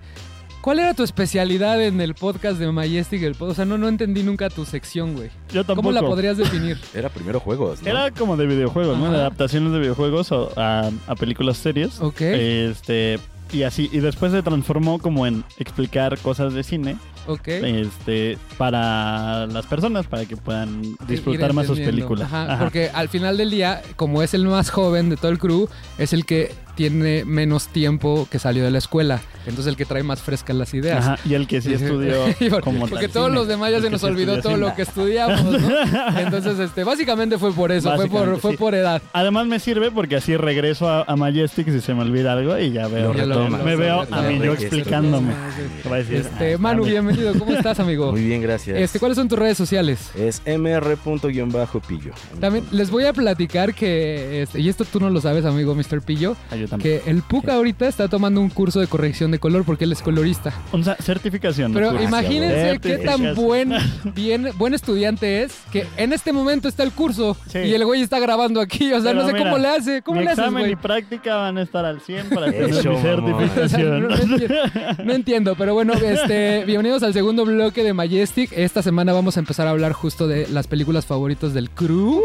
[0.61, 3.23] ¿cuál era tu especialidad en el podcast de Majestic?
[3.23, 5.31] El pod- o sea, no, no entendí nunca tu sección, güey.
[5.53, 5.89] Yo tampoco.
[5.89, 6.79] ¿Cómo la podrías definir?
[6.95, 7.89] Era primero juegos, ¿no?
[7.91, 9.11] Era como de videojuegos, ¿no?
[9.11, 12.01] De adaptaciones de videojuegos a películas series.
[12.01, 12.21] Ok.
[12.21, 13.19] Este.
[13.53, 13.89] Y así.
[13.93, 16.97] Y después se transformó como en explicar cosas de cine.
[17.27, 17.49] Ok.
[17.49, 18.39] Este.
[18.59, 22.27] Para las personas, para que puedan disfrutar más sus películas.
[22.27, 22.59] Ajá, Ajá.
[22.65, 26.13] Porque al final del día, como es el más joven de todo el crew, es
[26.13, 29.21] el que tiene menos tiempo que salió de la escuela.
[29.47, 31.05] Entonces el que trae más frescas las ideas.
[31.05, 32.25] Ajá, Y el que sí estudió
[32.63, 33.39] como porque tal todos cine.
[33.39, 34.67] los demás ya El se nos olvidó todo cine.
[34.69, 36.19] lo que estudiamos, ¿no?
[36.19, 39.03] Entonces, este, básicamente fue por eso, fue por, fue por edad.
[39.13, 42.73] Además me sirve porque así regreso a, a Majestic si se me olvida algo y
[42.73, 43.13] ya veo.
[43.13, 45.33] Lo me veo a mí yo explicándome.
[46.11, 47.05] Este, ah, Manu, bien.
[47.07, 47.39] bienvenido.
[47.39, 48.13] ¿Cómo estás, amigo?
[48.13, 48.79] Muy bien, gracias.
[48.79, 50.11] Este, ¿cuáles son tus redes sociales?
[50.15, 52.13] Es mr.pillo.
[52.41, 56.03] También les voy a platicar que, este, y esto tú no lo sabes, amigo Mr.
[56.03, 57.01] Pillo, yo también.
[57.03, 60.03] que el Puka ahorita está tomando un curso de corrección de color porque él es
[60.03, 60.53] colorista.
[60.73, 61.73] O sea, certificación.
[61.73, 62.05] Pero curso.
[62.05, 63.73] imagínense qué tan buen,
[64.15, 67.59] bien, buen estudiante es que en este momento está el curso Sí.
[67.59, 68.93] y el güey está grabando aquí.
[68.93, 70.03] O sea, Pero no sé mira, cómo le hace.
[70.03, 70.73] ¿Cómo mi le haces, examen güey?
[70.73, 73.35] y práctica van a estar al 100 para tener Eso, mi mamón.
[73.35, 74.03] O sea, certificación.
[74.09, 74.55] no, no entiendo,
[75.05, 78.53] no entiendo, pero bueno, este, bienvenidos al segundo bloque de Majestic.
[78.53, 82.23] Esta semana vamos a empezar a hablar justo de las películas favoritas del crew.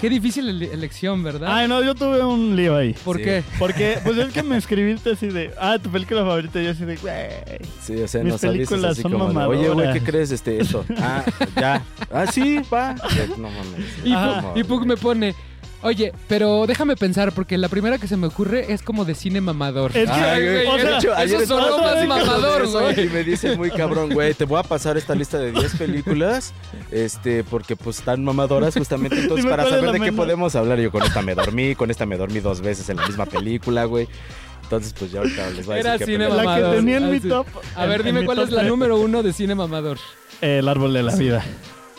[0.00, 1.48] Qué difícil ele- elección, ¿verdad?
[1.52, 2.94] Ay, no, yo tuve un lío ahí.
[3.04, 3.24] ¿Por Sí.
[3.24, 3.42] qué?
[3.58, 3.69] Porque,
[4.04, 6.60] pues es que me escribiste así de, ah, tu película favorita.
[6.60, 7.14] Y yo así de, güey.
[7.82, 9.94] Sí, o sea, Mis nos películas así son como de, Oye, güey, mamadoras".
[9.94, 10.30] ¿qué crees?
[10.30, 10.84] Este, esto.
[10.98, 11.24] Ah,
[11.56, 11.82] ya.
[12.12, 12.94] Ah, sí, va.
[13.36, 14.54] No mames.
[14.56, 15.34] Y, Pug me pone,
[15.82, 19.40] oye, pero déjame pensar, porque la primera que se me ocurre es como de cine
[19.40, 19.90] mamador.
[19.96, 23.06] Es que, Ay, güey, o sea, hecho, ayer eso sonó estaba más mamador, eso güey.
[23.06, 26.52] Y me dice muy cabrón, güey, te voy a pasar esta lista de 10 películas,
[26.90, 30.78] este, porque pues están mamadoras justamente, entonces para saber de qué podemos hablar.
[30.80, 33.84] Yo con esta me dormí, con esta me dormí dos veces en la misma película,
[33.84, 34.08] güey.
[34.62, 36.36] Entonces, pues ya ahorita les voy a decir Era cine película.
[36.36, 36.76] la que mamador.
[36.76, 37.46] tenía en Ah, mi top.
[37.74, 39.98] A ver, en- dime cuál es la número uno de cine mamador.
[40.40, 41.44] El árbol de la vida.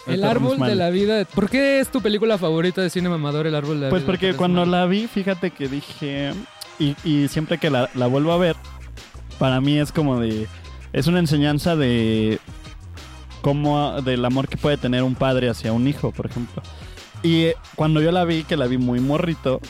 [0.07, 1.25] El árbol de la vida.
[1.25, 4.07] ¿Por qué es tu película favorita de cine mamador, El árbol de la Pues vida?
[4.07, 6.31] porque Terrence cuando la vi, fíjate que dije,
[6.79, 8.55] y, y siempre que la, la vuelvo a ver,
[9.39, 10.47] para mí es como de,
[10.93, 12.39] es una enseñanza de
[13.41, 16.61] cómo, del amor que puede tener un padre hacia un hijo, por ejemplo.
[17.23, 19.61] Y cuando yo la vi, que la vi muy morrito,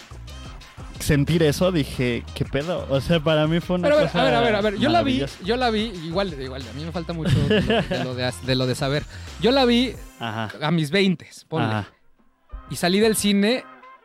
[1.02, 2.86] sentir eso, dije, ¿qué pedo?
[2.90, 4.62] O sea, para mí fue una Pero a ver, cosa a ver, a ver, a
[4.62, 7.62] ver, yo la vi, yo la vi, igual, igual, a mí me falta mucho de
[7.62, 9.04] lo de, lo de, de lo de saber.
[9.42, 10.50] Yo la vi Ajá.
[10.62, 11.68] a mis 20, ponle.
[11.68, 11.88] Ajá.
[12.70, 13.64] Y salí del cine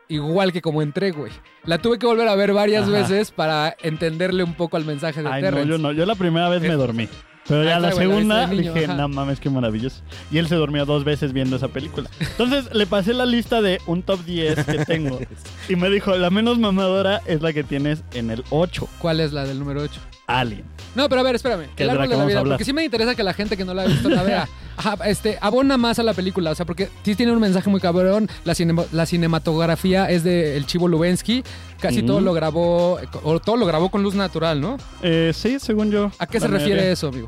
[0.09, 1.31] igual que como entré, güey.
[1.63, 2.91] La tuve que volver a ver varias Ajá.
[2.91, 5.91] veces para entenderle un poco al mensaje de Ay, no, yo no.
[5.91, 7.07] Yo la primera vez me dormí.
[7.47, 10.01] Pero Ah, ya güey, la segunda niño, dije, no mames, qué maravilloso.
[10.31, 12.09] Y él se durmió dos veces viendo esa película.
[12.19, 15.19] Entonces le pasé la lista de un top 10 que tengo.
[15.69, 19.33] y me dijo, la menos mamadora es la que tienes en el 8, ¿Cuál es
[19.33, 19.99] la del número 8?
[20.27, 20.63] Alien.
[20.93, 21.67] No, pero a ver, espérame.
[21.75, 22.53] Que El es de la árbol de vida, hablar.
[22.57, 24.47] porque sí me interesa que la gente que no la ha visto la vea.
[24.77, 27.79] Ajá, este, abona más a la película, o sea, porque sí tiene un mensaje muy
[27.79, 28.29] cabrón.
[28.43, 31.43] La, cinema- la cinematografía es de el Chivo Lubensky.
[31.79, 34.77] Casi todo lo grabó, o todo lo grabó con luz natural, ¿no?
[35.01, 36.11] Eh, sí, según yo.
[36.19, 37.27] ¿A qué se refiere eso, amigo?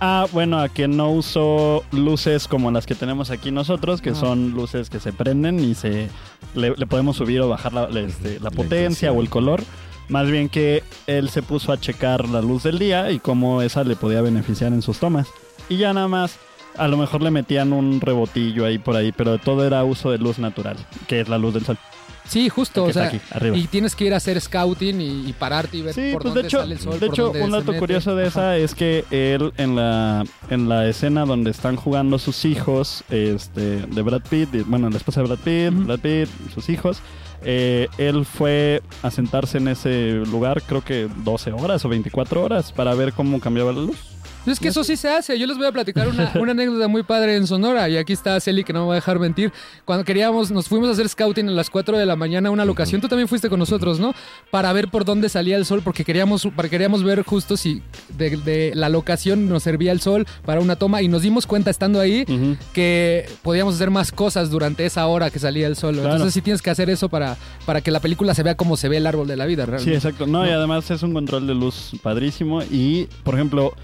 [0.00, 4.14] Ah, bueno, a que no usó luces como las que tenemos aquí nosotros, que Ah.
[4.14, 6.08] son luces que se prenden y se
[6.54, 9.62] le, le podemos subir o bajar la, este, la potencia o el color.
[10.10, 13.84] Más bien que él se puso a checar la luz del día y cómo esa
[13.84, 15.28] le podía beneficiar en sus tomas.
[15.68, 16.36] Y ya nada más,
[16.76, 20.18] a lo mejor le metían un rebotillo ahí por ahí, pero todo era uso de
[20.18, 21.78] luz natural, que es la luz del sol.
[22.26, 23.18] Sí, justo, o sea, aquí,
[23.56, 26.24] y tienes que ir a hacer scouting y, y pararte y ver Sí, por pues
[26.34, 26.92] dónde de hecho, sale el sol.
[26.92, 28.56] de por hecho dónde un dato curioso de Ajá.
[28.56, 33.78] esa es que él en la en la escena donde están jugando sus hijos, este,
[33.84, 35.86] de Brad Pitt, y- bueno, la esposa de Brad Pitt.
[35.86, 36.98] Brad Pitt, sus hijos,
[37.42, 42.72] eh, él fue a sentarse en ese lugar, creo que 12 horas o 24 horas
[42.72, 44.19] para ver cómo cambiaba la luz.
[44.46, 45.38] Es que eso sí se hace.
[45.38, 47.88] Yo les voy a platicar una, una anécdota muy padre en Sonora.
[47.88, 49.52] Y aquí está Celi, que no me va a dejar mentir.
[49.84, 52.64] Cuando queríamos, nos fuimos a hacer scouting a las 4 de la mañana a una
[52.64, 53.00] locación.
[53.00, 54.14] Tú también fuiste con nosotros, ¿no?
[54.50, 57.82] Para ver por dónde salía el sol, porque queríamos, para, queríamos ver justo si
[58.16, 61.02] de, de la locación nos servía el sol para una toma.
[61.02, 62.24] Y nos dimos cuenta estando ahí
[62.72, 65.94] que podíamos hacer más cosas durante esa hora que salía el sol.
[65.94, 66.10] Claro.
[66.12, 68.88] Entonces sí tienes que hacer eso para, para que la película se vea como se
[68.88, 69.94] ve el árbol de la vida, Sí, realmente.
[69.96, 70.26] exacto.
[70.26, 72.62] No, y además es un control de luz padrísimo.
[72.62, 73.74] Y, por ejemplo,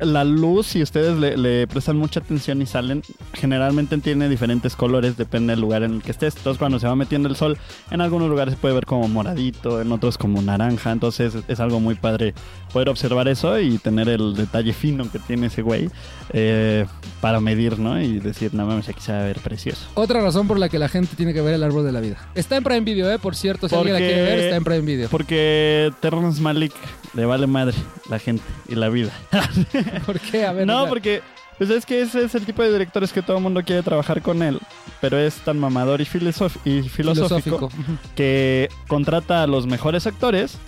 [0.00, 5.16] la luz, si ustedes le, le prestan mucha atención y salen, generalmente tiene diferentes colores,
[5.16, 6.36] depende del lugar en el que estés.
[6.36, 7.56] Entonces, cuando se va metiendo el sol,
[7.90, 10.92] en algunos lugares se puede ver como moradito, en otros como naranja.
[10.92, 12.34] Entonces, es, es algo muy padre
[12.72, 15.88] poder observar eso y tener el detalle fino que tiene ese güey
[16.32, 16.84] eh,
[17.20, 18.00] para medir, ¿no?
[18.00, 19.86] Y decir, no mames, aquí se va a ver precioso.
[19.94, 22.16] Otra razón por la que la gente tiene que ver el árbol de la vida.
[22.34, 23.18] Está en Prime Video, ¿eh?
[23.18, 25.08] Por cierto, si alguien la quiere ver, está en Prime Video.
[25.08, 26.72] Porque Terrence Malik
[27.14, 27.74] le vale madre
[28.10, 29.12] la gente y la vida.
[30.06, 30.44] ¿Por qué?
[30.46, 30.66] A ver.
[30.66, 31.22] No, porque
[31.58, 34.20] pues es que ese es el tipo de directores que todo el mundo quiere trabajar
[34.22, 34.58] con él,
[35.00, 36.04] pero es tan mamador y,
[36.64, 37.70] y filosófico,
[38.14, 40.58] que contrata a los mejores actores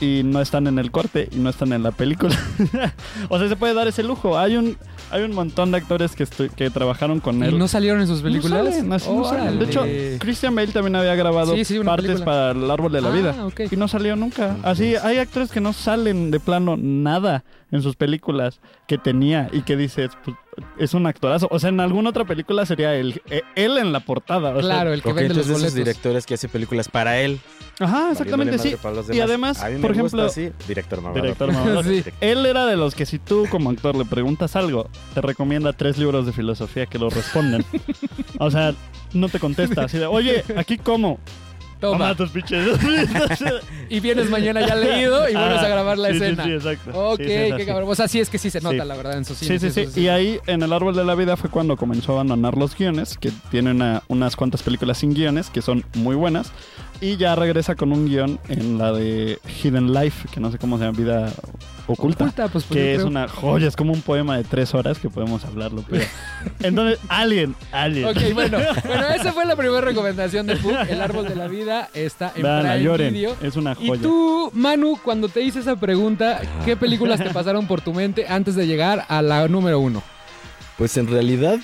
[0.00, 2.36] y no están en el corte y no están en la película.
[3.28, 4.38] o sea, se puede dar ese lujo.
[4.38, 4.76] Hay un
[5.10, 7.58] hay un montón de actores que estoy- que trabajaron con ¿Y él.
[7.58, 8.62] no salieron en sus películas?
[8.64, 9.58] No salen, así no salen.
[9.58, 9.84] De hecho.
[10.20, 12.24] Christian Bale también había grabado Sí, sí, partes película.
[12.24, 13.46] para el árbol de la Ah, vida.
[13.46, 13.60] ok.
[13.72, 14.56] Y no salió nunca.
[14.62, 19.62] Así, hay actores que no salen de plano nada en sus películas que tenía y
[19.62, 20.36] que dices, pues,
[20.78, 21.48] es un actorazo.
[21.50, 24.50] O sea, en alguna otra película sería él, eh, él en la portada.
[24.50, 25.74] o sea, Claro, el que vende los entonces esos boletos.
[25.74, 27.38] directores que hace películas para él.
[27.78, 28.68] Ajá, exactamente, sí.
[28.70, 29.20] Y demás.
[29.20, 31.22] además, A mí me por gusta ejemplo, así, director mamador.
[31.22, 31.84] director mamador.
[31.84, 32.02] Sí.
[32.20, 35.96] Él era de los que si tú como actor le preguntas algo, te recomienda tres
[35.98, 37.64] libros de filosofía que lo responden.
[38.40, 38.74] o sea,
[39.12, 41.18] no te contesta así de, oye, aquí cómo.
[41.80, 42.14] Toma.
[42.14, 42.76] Tus pinches.
[43.90, 46.44] Y vienes mañana ya leído y vuelves a grabar la Ah, Sí, sí, escena.
[46.44, 46.90] Sí, exacto.
[47.12, 47.88] Ok, Sí, qué cabrón.
[47.88, 49.60] O sea, sí es que sí se nota, la verdad, en sus cines.
[49.62, 49.86] sí, sí.
[49.90, 50.00] sí.
[50.02, 53.16] Y ahí en El Árbol de la Vida fue cuando comenzó a abandonar los guiones,
[53.18, 56.52] que tiene una- unas cuantas películas sin guiones, que son muy buenas.
[57.00, 60.78] Y ya regresa con un guion en la de Hidden Life, que no sé cómo
[60.78, 61.32] se llama, Vida
[61.86, 62.24] Oculta.
[62.24, 63.06] Oculta, pues, pues, que es creo.
[63.08, 65.84] una joya, es como un poema de tres horas que podemos hablarlo.
[65.88, 66.04] Pero...
[66.60, 68.06] Entonces, Alien, Alien.
[68.08, 70.74] Ok, bueno, bueno, esa fue la primera recomendación de Puck.
[70.88, 73.12] El árbol de la vida está en Veanla, Prime lloren.
[73.14, 73.36] Video.
[73.42, 74.02] Es una Y joya.
[74.02, 78.56] tú, Manu, cuando te hice esa pregunta, ¿qué películas te pasaron por tu mente antes
[78.56, 80.02] de llegar a la número uno?
[80.78, 81.58] Pues en realidad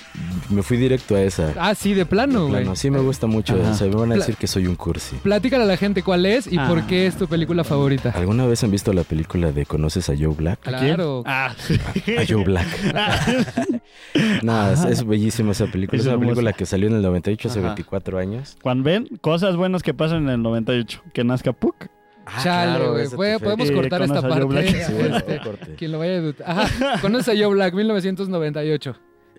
[0.49, 1.53] me fui directo a esa.
[1.57, 2.63] Ah, sí, de plano, güey.
[2.63, 3.55] plano, sí me gusta mucho.
[3.55, 3.71] Ajá.
[3.71, 5.15] O sea, me van a decir que soy un cursi.
[5.23, 6.67] Platícale a la gente cuál es y Ah.
[6.67, 8.09] por qué es tu película favorita.
[8.11, 10.59] ¿Alguna vez han visto la película de ¿Conoces a Joe Black?
[10.59, 11.23] Claro.
[11.25, 11.55] Ah,
[12.19, 12.67] A Joe Black.
[14.43, 15.95] no, es, es bellísima esa película.
[15.97, 16.27] Es Es, una hermosa.
[16.31, 17.67] película que salió en el 98, hace Ajá.
[17.69, 18.57] 24 años.
[18.61, 21.87] Cuando ven cosas buenas que pasan en el 98, que nazca Puck.
[22.27, 23.37] Ah, Chale, güey.
[23.39, 24.67] podemos Eh, cortar esta a parte.
[24.83, 26.35] Sí, bueno, Este, quien lo vaya a dudar.
[26.45, 26.99] Ajá.
[27.01, 28.95] Conoce a Joe Black, 1998.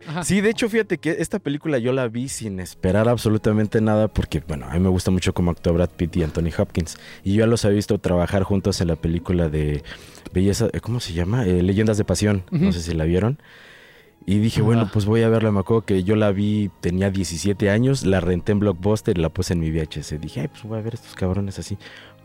[0.06, 0.24] Ajá.
[0.24, 4.42] Sí, de hecho, fíjate que esta película yo la vi sin esperar absolutamente nada porque,
[4.46, 6.98] bueno, a mí me gusta mucho cómo actúa Brad Pitt y Anthony Hopkins.
[7.24, 9.82] Y yo ya los he visto trabajar juntos en la película de
[10.32, 11.44] Belleza, eh, ¿cómo se llama?
[11.46, 12.44] Eh, Leyendas de Pasión.
[12.50, 13.38] No sé si la vieron.
[14.26, 14.66] Y dije, Ajá.
[14.66, 15.52] bueno, pues voy a verla.
[15.52, 19.28] Me acuerdo que yo la vi, tenía 17 años, la renté en Blockbuster y la
[19.28, 20.20] puse en mi VHS.
[20.20, 21.78] Dije, ay, pues voy a ver estos cabrones así.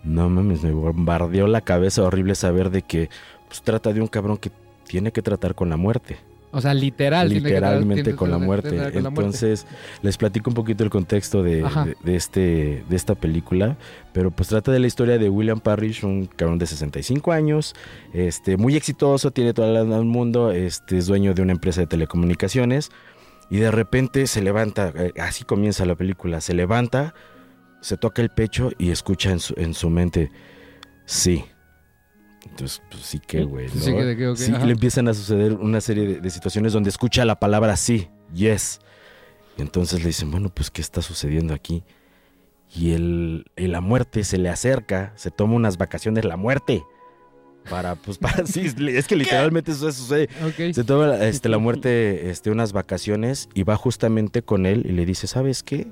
[0.03, 3.09] No mames, me bombardeó la cabeza horrible saber de que
[3.47, 4.51] pues, trata de un cabrón que
[4.87, 6.17] tiene que tratar con la muerte
[6.53, 7.27] O sea, literal.
[7.29, 8.69] tiene que literalmente con la muerte.
[8.71, 9.25] tratar con la muerte.
[9.37, 9.67] Entonces,
[10.01, 13.77] les platico un poquito el contexto de, de- de este, de esta película.
[14.13, 17.73] Pero pues trata de la historia de William Parrish, un cabrón de 65 años,
[18.13, 22.91] este, muy exitoso, tiene lana del mundo, este, es dueño de una empresa de telecomunicaciones.
[23.49, 27.13] Y de repente se levanta, eh, así comienza la película, se levanta,
[27.81, 30.31] se toca el pecho y escucha en su, en su mente,
[31.05, 31.43] sí.
[32.51, 33.67] Entonces, pues sí que, güey.
[33.67, 33.81] ¿no?
[33.81, 34.65] Sí, que de qué, ok, Sí, ajá.
[34.65, 38.79] le empiezan a suceder una serie de, de situaciones donde escucha la palabra sí, yes.
[39.57, 41.83] Y entonces le dicen, bueno, pues, ¿qué está sucediendo aquí?
[42.73, 46.83] Y, el, y la muerte se le acerca, se toma unas vacaciones, la muerte.
[47.69, 50.29] Para, pues, para, sí, es que literalmente eso sucede.
[50.73, 55.05] Se toma este, la muerte este, unas vacaciones y va justamente con él y le
[55.05, 55.91] dice, ¿sabes qué?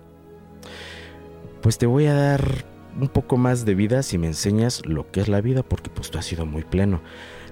[1.62, 2.66] Pues te voy a dar
[3.00, 6.10] un poco más de vida si me enseñas lo que es la vida, porque pues
[6.12, 7.02] tú has sido muy pleno.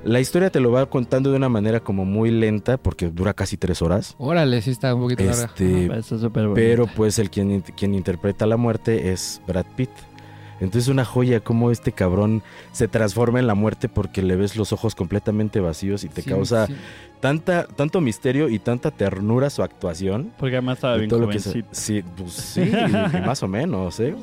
[0.04, 3.58] La historia te lo va contando de una manera como muy lenta, porque dura casi
[3.58, 4.16] tres horas.
[4.20, 5.46] Órale, sí está un poquito larga.
[5.46, 6.54] Este, Está súper bonito.
[6.56, 9.90] pero pues el quien, quien interpreta la muerte es Brad Pitt.
[10.60, 12.42] Entonces una joya como este cabrón
[12.72, 16.30] se transforma en la muerte porque le ves los ojos completamente vacíos y te Sí,
[16.30, 16.76] causa sí.
[17.20, 20.32] tanta, tanto misterio y tanta ternura su actuación.
[20.38, 24.00] Porque además estaba bien todo lo que se- sí, pues sí, y más o menos,
[24.00, 24.16] ¿eh?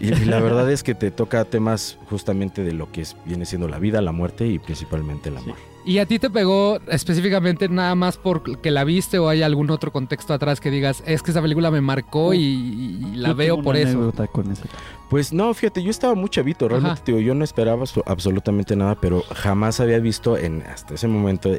[0.00, 0.06] Sí.
[0.06, 3.46] Y, y la verdad es que te toca temas justamente de lo que es- viene
[3.46, 5.56] siendo la vida, la muerte y principalmente el amor.
[5.84, 9.90] ¿Y a ti te pegó específicamente nada más porque la viste o hay algún otro
[9.92, 13.54] contexto atrás que digas, es que esa película me marcó y, y la Yo veo
[13.56, 14.12] tengo por una eso?
[14.30, 14.62] con ese.
[15.10, 17.02] Pues no, fíjate, yo estaba muy chavito, realmente Ajá.
[17.04, 21.50] digo, yo no esperaba absolutamente nada, pero jamás había visto en hasta ese momento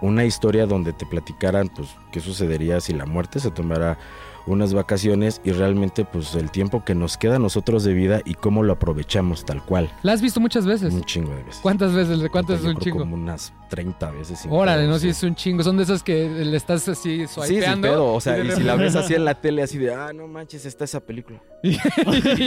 [0.00, 3.98] una historia donde te platicaran pues qué sucedería si la muerte se tomara
[4.46, 8.34] unas vacaciones y realmente pues el tiempo que nos queda a nosotros de vida y
[8.34, 9.90] cómo lo aprovechamos tal cual.
[10.02, 10.92] La has visto muchas veces.
[10.92, 11.60] Un chingo de veces.
[11.62, 12.18] ¿Cuántas veces?
[12.30, 12.98] ¿Cuántas es un chingo?
[13.00, 14.46] Como unas 30 veces.
[14.50, 15.00] Órale, no, sí.
[15.00, 15.62] sí es un chingo.
[15.62, 17.88] Son de esas que le estás así Sí, swipeando.
[17.88, 18.12] pedo.
[18.14, 20.66] O sea, y si la ves así en la tele, así de, ah, no manches,
[20.66, 21.40] está esa película.
[21.62, 21.72] Y-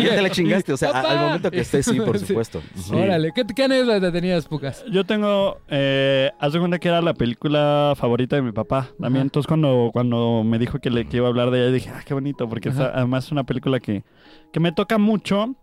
[0.04, 0.74] Ya te la chingaste.
[0.74, 2.28] O sea, al momento que esté, sí, por Sí.
[2.28, 2.62] supuesto.
[2.94, 4.84] Órale, ¿qué, qué anécdota tenías, Pucas?
[4.92, 9.24] Yo tengo, eh, haz de cuenta que era la película favorita de mi papá también.
[9.24, 12.02] Entonces cuando, cuando me dijo que, le, que iba a hablar de ella, dije, ah,
[12.06, 14.04] qué bonito, porque además es una película que,
[14.52, 15.56] que me toca mucho,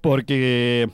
[0.00, 0.88] porque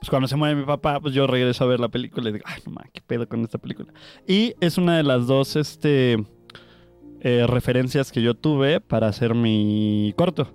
[0.00, 2.44] pues cuando se muere mi papá, pues yo regreso a ver la película y digo,
[2.46, 3.92] ay, no qué pedo con esta película.
[4.26, 6.22] Y es una de las dos, este,
[7.20, 10.52] eh, referencias que yo tuve para hacer mi corto.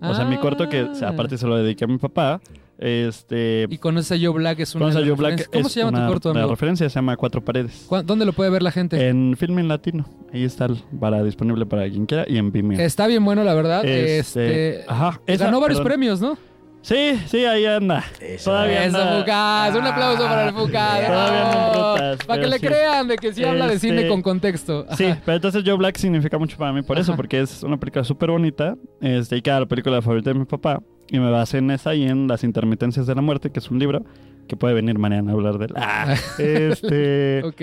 [0.00, 1.08] O sea, mi corto que Ah.
[1.08, 2.40] aparte se lo dediqué a mi papá.
[2.78, 5.48] Este, Y conoce a Joe Black es una Conoce de a las Joe Black referencias.
[5.52, 6.50] ¿Cómo es se llama una- tu corto, La amigo?
[6.54, 7.86] referencia se llama Cuatro Paredes.
[7.88, 9.08] ¿Cuá- ¿Dónde lo puede ver la gente?
[9.08, 10.06] En Filmin Latino.
[10.32, 12.78] Ahí está el- para disponible para quien quiera y en Vimeo.
[12.80, 13.84] Está bien bueno, la verdad.
[13.84, 15.88] Este, Este, ajá, esa- ganó varios perdón.
[15.90, 16.38] premios, ¿no?
[16.80, 18.04] Sí, sí, ahí anda.
[18.20, 18.50] Eso.
[18.52, 19.74] Todavía Eso, anda- Fucas.
[19.76, 21.06] Un aplauso para el Fucas.
[21.06, 24.84] Todavía rutas, Para que le crean de que sí habla de Este, cine con contexto.
[24.86, 24.96] Ajá.
[24.96, 28.04] Sí, pero entonces Joe Black significa mucho para mí por eso, porque es una película
[28.04, 28.76] súper bonita.
[29.00, 30.80] Este, y que era la película favorita de mi papá.
[31.10, 33.78] Y me basé en esa y en Las Intermitencias de la Muerte, que es un
[33.78, 34.04] libro
[34.46, 35.72] que puede venir mañana a hablar de él.
[35.76, 37.62] Ah, este, Ok.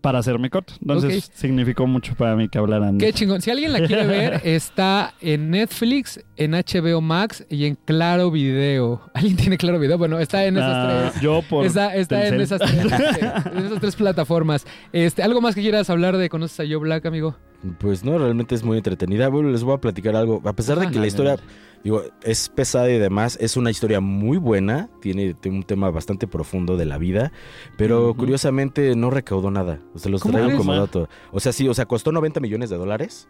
[0.00, 0.74] para hacerme corto.
[0.82, 2.98] Entonces significó mucho para mí que hablaran.
[2.98, 3.40] de Qué chingón.
[3.40, 9.00] Si alguien la quiere ver, está en Netflix, en HBO Max y en Claro Video.
[9.14, 9.96] ¿Alguien tiene Claro Video?
[9.96, 11.22] Bueno, está en esas Ah, tres.
[11.22, 12.40] Yo por Está, está en, Telcel.
[12.42, 14.66] esas tres, este, en esas tres plataformas.
[14.92, 17.36] Este, ¿Algo más que quieras hablar de Conoces a Joe Black, amigo?
[17.78, 19.28] Pues no, realmente es muy entretenida.
[19.28, 20.42] Bueno, les voy a platicar algo.
[20.44, 20.92] A pesar de Ajá.
[20.92, 21.36] que la historia,
[21.84, 24.88] digo, es pesada y demás, es una historia muy buena.
[25.00, 27.30] Tiene, tiene un tema bastante profundo de la vida.
[27.76, 29.78] Pero curiosamente no recaudó nada.
[29.94, 30.78] O sea, los ¿Cómo traigo como Ah.
[30.78, 31.08] dato.
[31.30, 33.28] O sea, sí, o sea, costó 90 millones de dólares.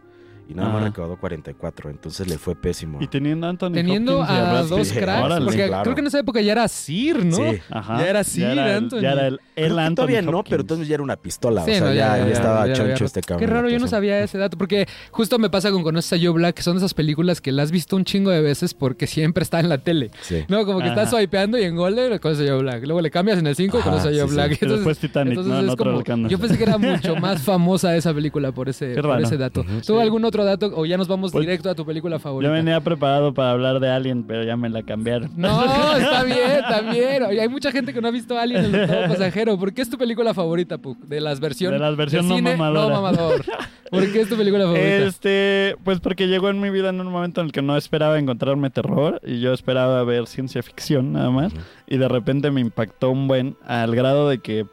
[0.48, 0.86] Y nada más Ajá.
[0.88, 1.90] recaudó 44.
[1.90, 2.98] Entonces le fue pésimo.
[3.00, 4.98] Y teniendo a Anthony Teniendo Hopkins a Brad dos Pitt.
[4.98, 5.24] cracks.
[5.24, 5.44] Órale.
[5.46, 5.82] porque claro.
[5.84, 7.36] creo que en esa época ya era Sir, ¿no?
[7.36, 7.58] Sí.
[7.70, 7.98] Ajá.
[8.00, 9.00] Ya era Sir, el- Anthony.
[9.00, 10.50] Ya era el, el Anthony todavía no, Hopkins.
[10.50, 11.64] pero entonces ya era una pistola.
[11.64, 13.40] Sí, o sea, no, ya, ya estaba ya choncho había- este cabrón.
[13.40, 16.22] Qué raro, yo no Entonces, sabía ese dato, porque justo me pasa con Conoces a
[16.22, 19.06] Joe Black, que son esas películas que las has visto un chingo de veces porque
[19.06, 20.10] siempre está en la tele.
[20.20, 20.44] Sí.
[20.48, 20.94] No, como que Ajá.
[21.04, 22.84] estás swipeando y en Golden conoces a Joe Black.
[22.84, 24.58] Luego le cambias en el 5 Ajá, conoces a Joe sí, Black.
[24.58, 24.66] sí.
[24.66, 25.58] Y después Titanic, ¿no?
[25.60, 26.28] En es recando.
[26.28, 29.64] yo pensé que era mucho más famosa esa película por ese, por dato.
[29.86, 32.48] ¿Tú algún otro dato o ya nos vamos Pues, directo a tu película favorita?
[32.48, 35.30] Yo venía preparado para hablar de Alien, pero ya me la cambiaron.
[35.36, 35.62] No,
[35.96, 37.22] está bien, también.
[37.24, 39.56] Oye, hay mucha gente que no ha visto Alien el octavo pasajero.
[39.58, 40.98] ¿Por qué es tu película favorita, Puck?
[41.04, 41.78] De las versiones.
[41.78, 42.94] De las versiones no cine, mamadora.
[42.96, 43.44] No mamador.
[43.90, 44.86] ¿Por qué es tu película favorita?
[45.04, 48.18] Este, pues porque llegó en mi vida en un momento en el que no esperaba
[48.18, 51.52] encontrarme terror y yo esperaba ver ciencia ficción nada más
[51.86, 54.66] y de repente me impactó un buen al grado de que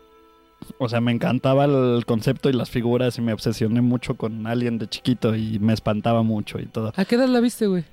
[0.77, 4.77] o sea, me encantaba el concepto y las figuras y me obsesioné mucho con Alien
[4.77, 6.93] de chiquito y me espantaba mucho y todo.
[6.95, 7.83] ¿A qué edad la viste, güey?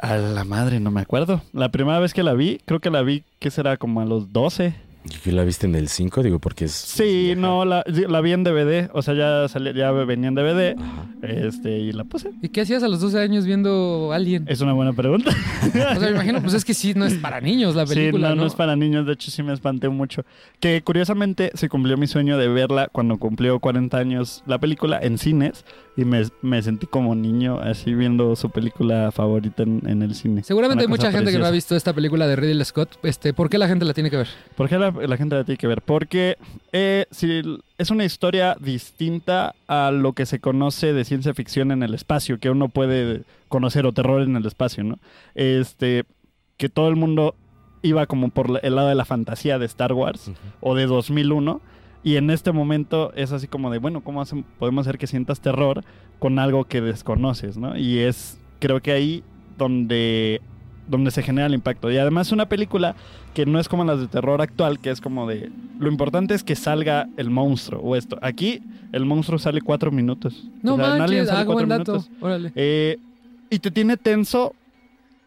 [0.00, 1.42] A la madre, no me acuerdo.
[1.52, 3.76] La primera vez que la vi, creo que la vi, ¿qué será?
[3.76, 4.74] Como a los 12.
[5.04, 6.22] ¿Y que la viste en el 5?
[6.22, 6.72] Digo, porque es.
[6.72, 10.76] Sí, no, la, la vi en DVD, o sea, ya, salía, ya venía en DVD
[10.78, 11.06] Ajá.
[11.22, 12.32] este, y la puse.
[12.42, 14.44] ¿Y qué hacías a los 12 años viendo Alien?
[14.46, 15.30] Es una buena pregunta.
[15.70, 18.30] O sea, me imagino, pues es que sí, no es para niños la película, sí,
[18.30, 18.42] no, ¿no?
[18.42, 20.24] no es para niños, de hecho sí me espanté mucho.
[20.58, 25.18] Que curiosamente se cumplió mi sueño de verla cuando cumplió 40 años la película en
[25.18, 25.64] cines
[25.96, 30.42] y me, me sentí como niño así viendo su película favorita en, en el cine.
[30.44, 32.98] Seguramente hay mucha gente que no ha visto esta película de Ridley Scott.
[33.02, 34.28] Este, ¿Por qué la gente la tiene que ver?
[34.56, 35.82] ¿Por qué la, la gente la tiene que ver?
[35.82, 36.36] Porque
[36.72, 37.42] eh, si
[37.76, 42.38] es una historia distinta a lo que se conoce de ciencia ficción en el espacio,
[42.38, 44.98] que uno puede conocer o terror en el espacio, ¿no?
[45.34, 46.04] Este,
[46.56, 47.34] que todo el mundo
[47.82, 50.36] iba como por el lado de la fantasía de Star Wars Ujú.
[50.60, 51.60] o de 2001
[52.02, 55.40] y en este momento es así como de, bueno, ¿cómo hacen- podemos hacer que sientas
[55.40, 55.84] terror
[56.18, 57.76] con algo que desconoces, ¿no?
[57.76, 59.22] Y es, creo que ahí
[59.58, 60.40] donde,
[60.88, 61.90] donde se genera el impacto.
[61.90, 62.94] Y además es una película
[63.34, 66.42] que no es como las de terror actual, que es como de, lo importante es
[66.42, 68.18] que salga el monstruo o esto.
[68.22, 70.48] Aquí el monstruo sale cuatro minutos.
[70.62, 72.10] No O sea, en Alien manches, sale ah, cuatro minutos.
[72.20, 72.52] Órale.
[72.54, 72.98] Eh,
[73.50, 74.54] y te tiene tenso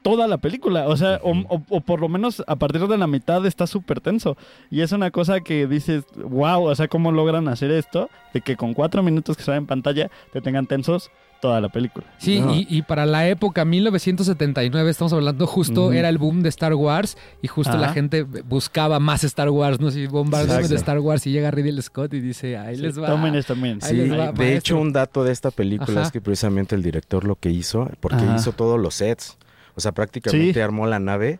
[0.04, 0.88] toda la película.
[0.88, 4.00] O sea, o, o- o por lo menos a partir de la mitad está súper
[4.02, 4.38] tenso.
[4.70, 8.10] Y es una cosa que dices, wow, o sea, ¿cómo logran hacer esto?
[8.34, 11.10] De que con cuatro minutos que sale en pantalla te tengan tensos
[11.42, 12.06] toda la película.
[12.20, 12.56] Sí, No.
[12.56, 17.18] y, y para la época 1979, estamos hablando justo, era el boom de Star Wars
[17.42, 17.82] y justo Ajá.
[17.82, 19.92] la gente buscaba más Star Wars, ¿no?
[19.92, 20.70] Si bombardeamos Exacto.
[20.70, 23.08] de Star Wars y llega Ridley Scott y dice, ahí les va.
[23.08, 23.82] Tomen esto también.
[23.82, 24.46] Sí, les va, de maestro.
[24.46, 26.08] hecho un dato de esta película Ajá.
[26.08, 28.36] es que precisamente el director lo que hizo, porque Ajá.
[28.38, 29.38] hizo todos los sets,
[29.76, 30.60] o sea, prácticamente Sí.
[30.60, 31.40] armó la nave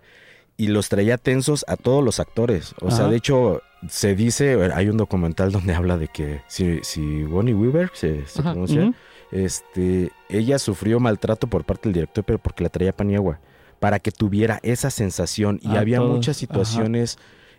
[0.58, 2.76] y los traía tensos a todos los actores.
[2.82, 7.24] O sea, de hecho se dice, hay un documental donde habla de que si, si
[7.24, 8.94] Bonnie Weaver se, pronuncia,
[9.32, 13.40] este, ella sufrió maltrato por parte del director, pero porque la traía paniagua,
[13.80, 15.60] para que tuviera esa sensación.
[15.64, 17.18] Y había todos, muchas situaciones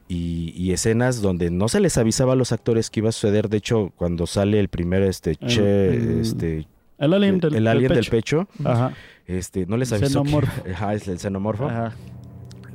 [0.08, 3.48] y, y escenas donde no se les avisaba a los actores que iba a suceder.
[3.48, 6.66] De hecho, cuando sale el primer este, El- che, el- este,
[6.98, 8.92] El alien del, el alien del del pecho, Ajá.
[9.26, 10.22] Este, no les El avisó.
[10.22, 10.70] que-.
[10.72, 11.66] Ajá, es el xenomorfo.
[11.66, 11.92] Ajá.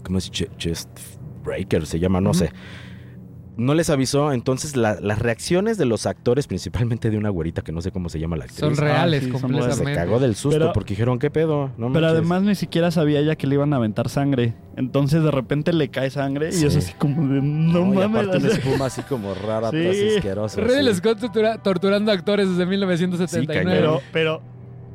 [0.04, 0.89] ¿Cómo ch- Chest
[1.43, 2.22] Breaker se llama?
[2.22, 2.52] No sé.
[3.58, 7.74] No les avisó, entonces la- las reacciones de los actores, principalmente de una güerita que
[7.74, 9.84] no sé cómo se llama la actriz, Son reales sí, son completamente.
[9.86, 11.68] se cagó del susto Pero- porque dijeron, ¿qué pedo?
[11.78, 12.12] No Pero manches".
[12.12, 14.54] además ni siquiera sabía ella que le iban a aventar sangre.
[14.78, 16.68] Entonces de repente le cae sangre y Sí.
[16.68, 18.28] es así como de no, No, y mames.
[18.30, 19.78] aparte o una espuma así como rara, Sí.
[19.78, 20.62] atrás asquerosa.
[20.62, 21.00] Ridley sí.
[21.00, 23.70] Scott tortura- torturando actores desde 1979.
[23.72, 24.41] Sí, pero, pero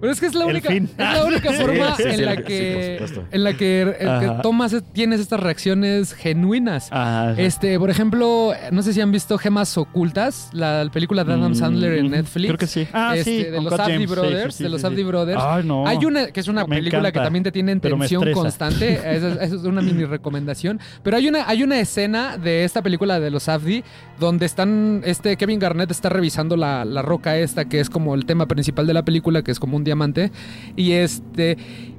[0.01, 2.35] Pero es que es la única, es la única Sí, forma sí, sí, en la
[2.37, 6.89] sí, que, en la que, en que tomas, tienes estas reacciones genuinas.
[6.91, 11.53] ah, Este, por ejemplo, no sé si han visto Gemas Ocultas, la película de Adam
[11.53, 12.49] mm, Sandler en Netflix.
[12.49, 12.87] Creo que sí.
[12.93, 13.75] Ah, Este, sí, de los.
[13.75, 15.03] Sí, Brothers, sí, sí, de los sí.
[15.03, 15.43] Brothers.
[15.43, 15.87] Ay, no.
[15.87, 18.95] Hay una que es una Me película que también te tiene en tensión constante.
[18.95, 20.81] Esa, esa es una mini recomendación.
[21.03, 23.85] Pero hay una, hay una escena de esta película de los Safdie
[24.19, 28.27] donde están, este Kevin Garnett está revisando la, la roca esta que es como el
[28.27, 30.31] tema principal de la película, que es como un diamante.
[30.77, 31.57] Y este,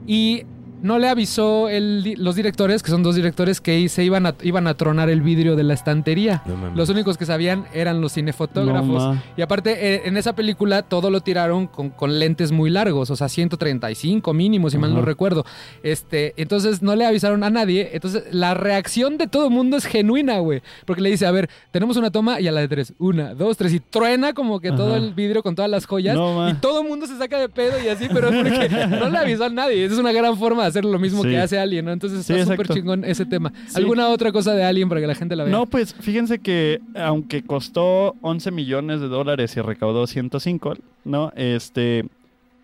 [0.07, 0.43] y
[0.81, 4.67] no le avisó el los directores, que son dos directores, que se iban a, iban
[4.67, 6.43] a tronar el vidrio de la estantería.
[6.45, 6.75] No.
[6.75, 9.03] Los únicos que sabían eran los cinefotógrafos.
[9.03, 13.09] No, y aparte, eh, en esa película todo lo tiraron con, con lentes muy largos,
[13.09, 15.45] o sea, 135 mínimo, si mal no recuerdo.
[15.83, 17.89] Este, entonces no le avisaron a nadie.
[17.93, 20.61] Entonces la reacción de todo el mundo es genuina, güey.
[20.85, 22.93] Porque le dice, a ver, tenemos una toma y a la de tres.
[22.99, 23.73] Una, dos, tres.
[23.73, 26.15] Y truena como que todo el vidrio con todas las joyas.
[26.15, 29.09] No, y todo el mundo se saca de pedo y así, pero es porque no
[29.09, 29.85] le avisó a nadie.
[29.85, 31.29] Esa es una gran forma de hacer lo mismo Sí.
[31.29, 31.91] que hace Alien, ¿no?
[31.91, 32.73] Entonces Sí, está súper exacto.
[32.73, 33.51] chingón ese tema.
[33.67, 33.77] Sí.
[33.77, 35.51] ¿Alguna otra cosa de Alien para que la gente la vea?
[35.51, 41.31] No, pues fíjense que aunque costó 11 millones de dólares y recaudó 105, ¿no?
[41.35, 42.05] Este,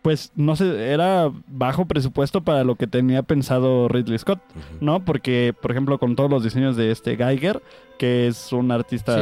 [0.02, 4.40] pues no sé, era bajo presupuesto para lo que tenía pensado Ridley Scott.
[4.80, 5.06] ¿no?
[5.06, 7.62] Porque, por ejemplo, con todos los diseños de este Geiger,
[8.00, 9.22] que es un artista Sí,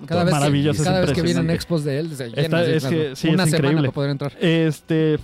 [0.00, 3.14] no, cada vez, maravilloso, que, es cada vez que vienen expos de él, es que
[3.14, 3.82] sí, una es semana increíble.
[3.82, 4.32] para poder entrar.
[4.40, 5.18] Este,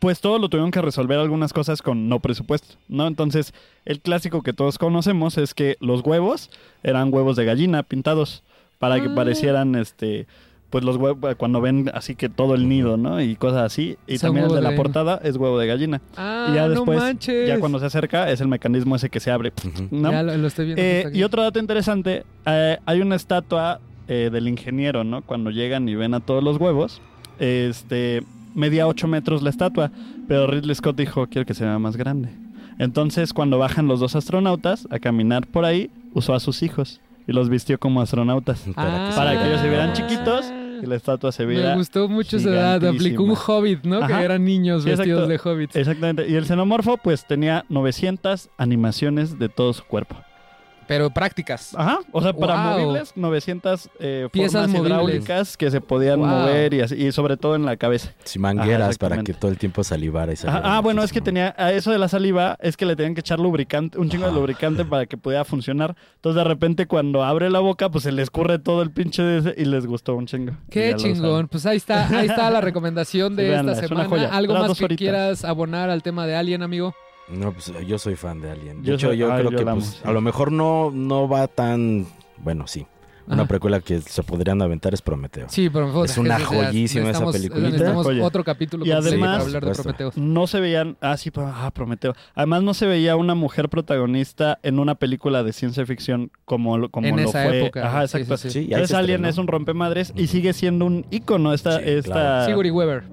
[0.00, 3.06] pues todo lo tuvieron que resolver algunas cosas con no presupuesto, ¿no?
[3.06, 6.50] Entonces, el clásico que todos conocemos es que los huevos
[6.82, 8.42] eran huevos de gallina pintados
[8.78, 9.14] para que Ah.
[9.14, 10.26] parecieran, este,
[10.70, 13.20] pues los huevos, cuando ven así que todo el nido, ¿no?
[13.20, 13.98] Y cosas así.
[14.06, 16.00] Y también el de la portada es huevo de gallina.
[16.16, 17.46] Ah, y ya no después, manches.
[17.48, 19.52] ya cuando se acerca, es el mecanismo ese que se abre.
[19.90, 20.80] Ya lo, lo estoy viendo.
[20.82, 25.20] Eh, y otro dato interesante, eh, hay una estatua eh, del ingeniero, ¿no?
[25.22, 27.02] Cuando llegan y ven a todos los huevos,
[27.38, 28.22] este,
[28.54, 29.90] medía 8 metros la estatua,
[30.28, 32.30] pero Ridley Scott dijo, quiero que se vea más grande.
[32.78, 37.32] Entonces, cuando bajan los dos astronautas a caminar por ahí, usó a sus hijos y
[37.32, 38.64] los vistió como astronautas.
[38.74, 40.46] Para que se Para que ellos se vieran chiquitos
[40.82, 41.70] y la estatua se viera...
[41.70, 42.84] Me gustó mucho esa edad.
[42.86, 44.06] Aplicó un hobbit, ¿no?
[44.06, 45.50] Que eran niños Sí, vestidos exacto.
[45.50, 45.76] de hobbits.
[45.76, 46.28] Exactamente.
[46.28, 50.16] Y el xenomorfo, pues, tenía 900 animaciones de todo su cuerpo.
[50.90, 51.72] Pero prácticas.
[51.76, 52.80] Ajá, o sea, para Wow.
[52.80, 56.28] movibles, 900 eh, Piezas formas hidráulicas que se podían Wow.
[56.28, 58.12] mover y, así, y sobre todo en la cabeza.
[58.24, 61.20] Sí, mangueras Ajá, para que todo el tiempo salivara y Ajá, ah, bueno, es que
[61.20, 64.26] tenía, a eso de la saliva es que le tenían que echar lubricante, un chingo
[64.26, 65.94] de lubricante para que pudiera funcionar.
[66.16, 69.38] Entonces de repente cuando abre la boca, pues se le escurre todo el pinche de
[69.38, 70.54] ese y les gustó un chingo.
[70.70, 71.46] Qué chingón.
[71.46, 74.22] Pues ahí está, ahí está la recomendación de Sí, véanla, esta es una semana.
[74.26, 74.36] joya.
[74.36, 74.98] ¿Algo más que horitas.
[74.98, 76.94] quieras abonar al tema de Alien, amigo?
[77.32, 78.82] No, pues yo soy fan de Alien.
[78.82, 80.00] De Yo hecho, soy- yo ay, creo yo que amo, pues, sí.
[80.04, 82.06] a lo mejor no, no va tan...
[82.38, 82.86] Bueno, sí.
[83.26, 83.48] Una Ajá.
[83.48, 85.46] precuela que se podrían aventar es Prometeo.
[85.50, 87.24] Sí, pero Es una joyísima esa.
[87.26, 88.24] Necesitamos Joya.
[88.24, 89.72] otro capítulo Y además- para hablar de.
[89.72, 90.16] Prometeos.
[90.16, 92.14] No se veían, ah, sí, ah, Prometeo.
[92.34, 96.88] Además no se veía una mujer protagonista en una película de ciencia ficción como, lo-
[96.88, 97.60] como En lo esa fue.
[97.60, 97.86] época.
[97.86, 98.36] Ajá, exacto.
[98.36, 101.78] sí, Entonces Alien es un rompemadres y sigue siendo un ícono esta...
[101.78, 102.46] Sí, esta claro.
[102.46, 103.04] Sigourney Weaver.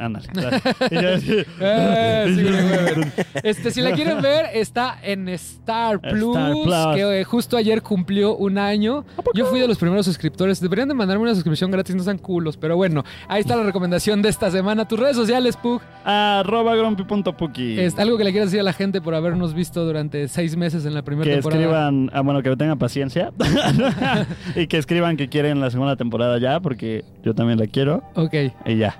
[0.00, 0.26] Ándale.
[1.60, 3.12] Eh.
[3.42, 6.74] Este, si la quieren ver, está en Star Plus, Star Plus.
[6.96, 9.04] que eh, justo ayer cumplió un año.
[9.34, 10.60] Yo fui de los primeros suscriptores.
[10.60, 12.56] Deberían de mandarme una suscripción gratis, no sean culos.
[12.56, 14.86] Pero bueno, ahí está la recomendación de esta semana.
[14.88, 15.80] Tus redes sociales, Pug.
[16.04, 17.78] Arroba grumpy.puki.
[17.98, 20.94] Algo que le quieras decir a la gente por habernos visto durante seis meses en
[20.94, 21.60] la primera Que temporada.
[21.62, 23.32] escriban, ah, bueno, que tengan paciencia.
[24.56, 28.02] y que escriban que quieren la segunda temporada ya, porque yo también la quiero.
[28.14, 28.34] Ok.
[28.66, 28.98] Y ya.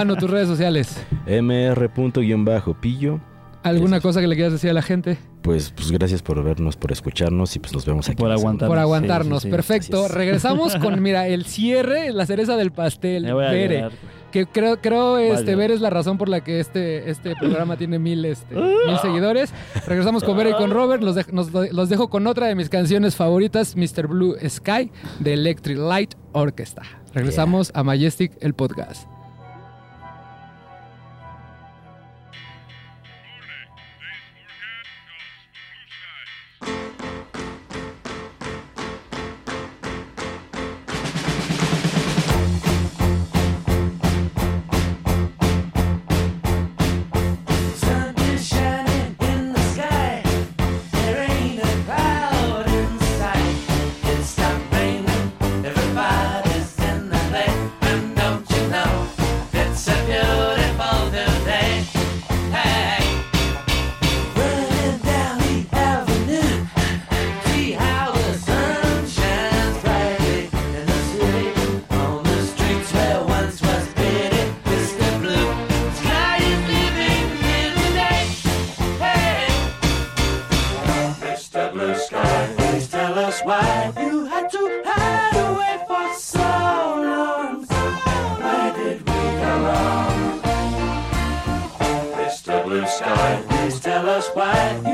[0.00, 0.96] Mano, tus redes sociales.
[1.26, 3.20] mr.pillo.
[3.62, 5.18] ¿Alguna cosa que le quieras decir a la gente?
[5.42, 8.16] Pues, pues gracias por vernos, por escucharnos y pues nos vemos aquí.
[8.16, 8.40] Por la semana.
[8.64, 8.68] aguantar.
[8.68, 9.42] Por aguantarnos.
[9.42, 9.52] sí, sí.
[9.52, 10.08] Perfecto.
[10.08, 13.26] Regresamos con, mira, el cierre, la cereza del pastel.
[14.32, 15.56] Que creo, creo este.
[15.56, 19.52] Ver es la razón por la que este, este programa tiene mil, este, mil seguidores.
[19.86, 21.02] Regresamos con Ver y con Robert.
[21.02, 24.06] Los, nos- los dejo con otra de mis canciones favoritas, Mr.
[24.06, 26.84] Blue Sky, de Electric Light Orchestra.
[27.12, 29.06] Regresamos a Majestic, el podcast.
[94.34, 94.89] wide.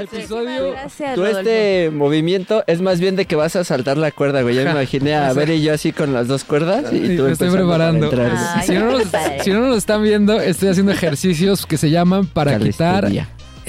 [0.00, 0.70] Episodio.
[0.72, 1.38] Gracias, Tú Rodolfo.
[1.40, 4.54] este movimiento es más bien de que vas a saltar la cuerda, güey.
[4.54, 7.24] Ya me imaginé a ver y yo así con las dos cuerdas y Sí, tú
[7.24, 8.06] me estoy preparando.
[8.06, 8.32] entrar.
[8.56, 9.02] Ay, Si no, nos,
[9.42, 13.10] si no nos están viendo, estoy haciendo ejercicios que se llaman para quitar.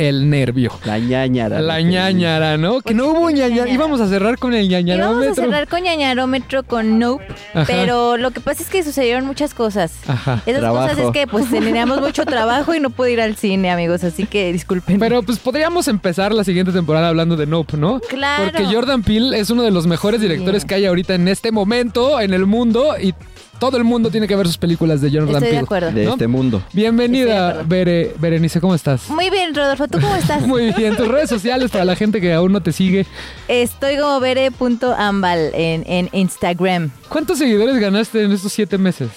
[0.08, 0.72] El nervio.
[0.86, 1.62] La ñañara.
[1.62, 2.76] La que- ñañara, ¿no?
[2.78, 3.70] Que Pues no sí, hubo ñañara.
[3.70, 5.36] Íbamos a cerrar con el Y vamos a ñañarómetro.
[5.36, 7.66] cerrar con ñañarómetro con Nope, Ajá.
[7.68, 9.94] pero lo que pasa es que sucedieron muchas cosas.
[10.08, 10.42] Ajá.
[10.46, 10.90] Esas Trabajo.
[10.90, 14.26] cosas es que pues teníamos mucho trabajo y no pude ir al cine, amigos, así
[14.26, 15.00] que disculpen.
[15.00, 18.00] Pero pues podríamos empezar la siguiente temporada hablando de Nope, ¿no?
[18.02, 18.52] Claro.
[18.52, 20.68] Porque Jordan Peele es uno de los mejores directores Sí.
[20.68, 23.14] que hay ahorita en este momento en el mundo y
[23.62, 25.92] todo el mundo tiene que ver sus películas de Jordan Estoy de acuerdo.
[25.92, 26.14] De ¿no?
[26.14, 26.64] este mundo.
[26.74, 27.62] Bienvenida.
[27.64, 29.08] Bere- Berenice, ¿cómo estás?
[29.08, 30.42] Muy bien, Rodolfo, ¿tú cómo estás?
[30.48, 33.06] Muy bien, tus redes sociales para la gente que aún no te sigue.
[33.48, 36.90] Estoy como bere.ambal en, en Instagram.
[37.08, 39.10] ¿Cuántos seguidores ganaste en estos siete meses?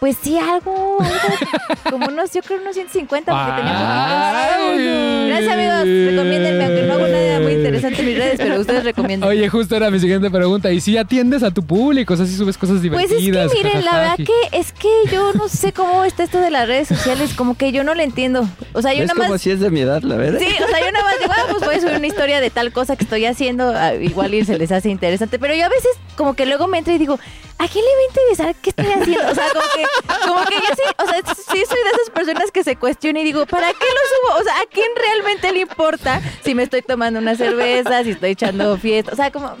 [0.00, 1.36] Pues sí, algo, algo
[1.90, 5.26] como unos, yo creo unos 150 porque tenía.
[5.28, 6.10] Gracias, amigos.
[6.10, 9.28] Recomiéndenme, aunque no hago nada muy interesante en mis redes, pero ustedes recomiendan.
[9.28, 10.70] Oye, justo era mi siguiente pregunta.
[10.72, 12.14] ¿Y si atiendes a tu público?
[12.14, 13.52] O sea, si subes cosas Pues es divertidas.
[13.52, 16.66] que miren, la verdad que es que yo no sé cómo está esto de las
[16.66, 18.48] redes sociales, como que yo no le entiendo.
[18.72, 20.38] O sea, yo Es nada como más si es de mi edad, la verdad.
[20.40, 22.50] Sí, o sea, yo nada más digo, ah, pues voy a subir una historia de
[22.50, 25.68] tal cosa que estoy haciendo, ah, igual y se les hace interesante, pero yo a
[25.68, 27.18] veces como que luego me entro y digo,
[27.58, 29.30] ¿a quién le va a interesar qué estoy haciendo?
[29.30, 32.50] O sea, como que, como que yo sí, o sea, sí soy de esas personas
[32.50, 34.40] que se cuestionan y digo, ¿para qué lo subo?
[34.40, 38.30] O sea, ¿a quién realmente le importa si me estoy tomando una cerveza, si estoy
[38.30, 39.12] echando fiesta?
[39.12, 39.56] O sea, como...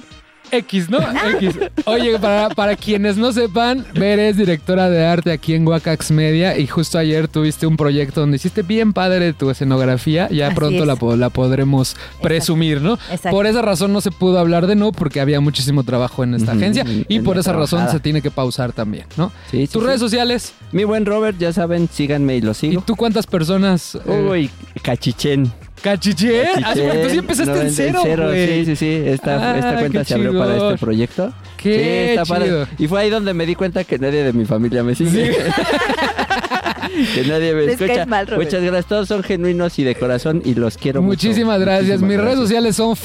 [0.52, 0.98] X, ¿no?
[1.36, 1.54] X.
[1.84, 6.58] Oye, para, para quienes no sepan, Ver es directora de arte aquí en Wakax Media
[6.58, 10.28] y justo ayer tuviste un proyecto donde hiciste bien padre tu escenografía.
[10.30, 10.86] Ya Así pronto es.
[10.86, 12.94] la, po- la podremos presumir, ¿no?
[13.10, 13.30] Exacto.
[13.30, 16.52] Por esa razón no se pudo hablar de no porque había muchísimo trabajo en esta
[16.52, 19.32] agencia y por esa razón se tiene que pausar también, ¿no?
[19.50, 19.86] Sí, sí, Tus sí.
[19.86, 22.82] redes sociales Mi buen Robert, ya saben, síganme y lo y sigo.
[22.86, 23.96] tú cuántas personas...
[24.06, 24.50] eh, Uy,
[24.82, 25.50] cachichén.
[25.82, 26.44] ¿Cachiché?
[26.64, 28.46] Ah, sí, tú sí empezaste en cero, güey.
[28.46, 29.02] Sí, sí, sí.
[29.06, 31.32] Esta, Ah, esta cuenta se abrió para este proyecto.
[31.56, 32.44] Qué sí, está padre.
[32.46, 32.66] chido.
[32.78, 35.36] Y fue ahí donde me di cuenta que nadie de mi familia me sigue.
[37.14, 38.06] que nadie me Les escucha.
[38.06, 38.26] mal.
[38.36, 38.86] Muchas gracias.
[38.86, 41.26] Todos son genuinos y de corazón y los quiero mucho.
[41.26, 42.00] Muchísimas gracias.
[42.00, 42.48] Muchísimas Mis redes gracias.
[42.48, 42.96] sociales son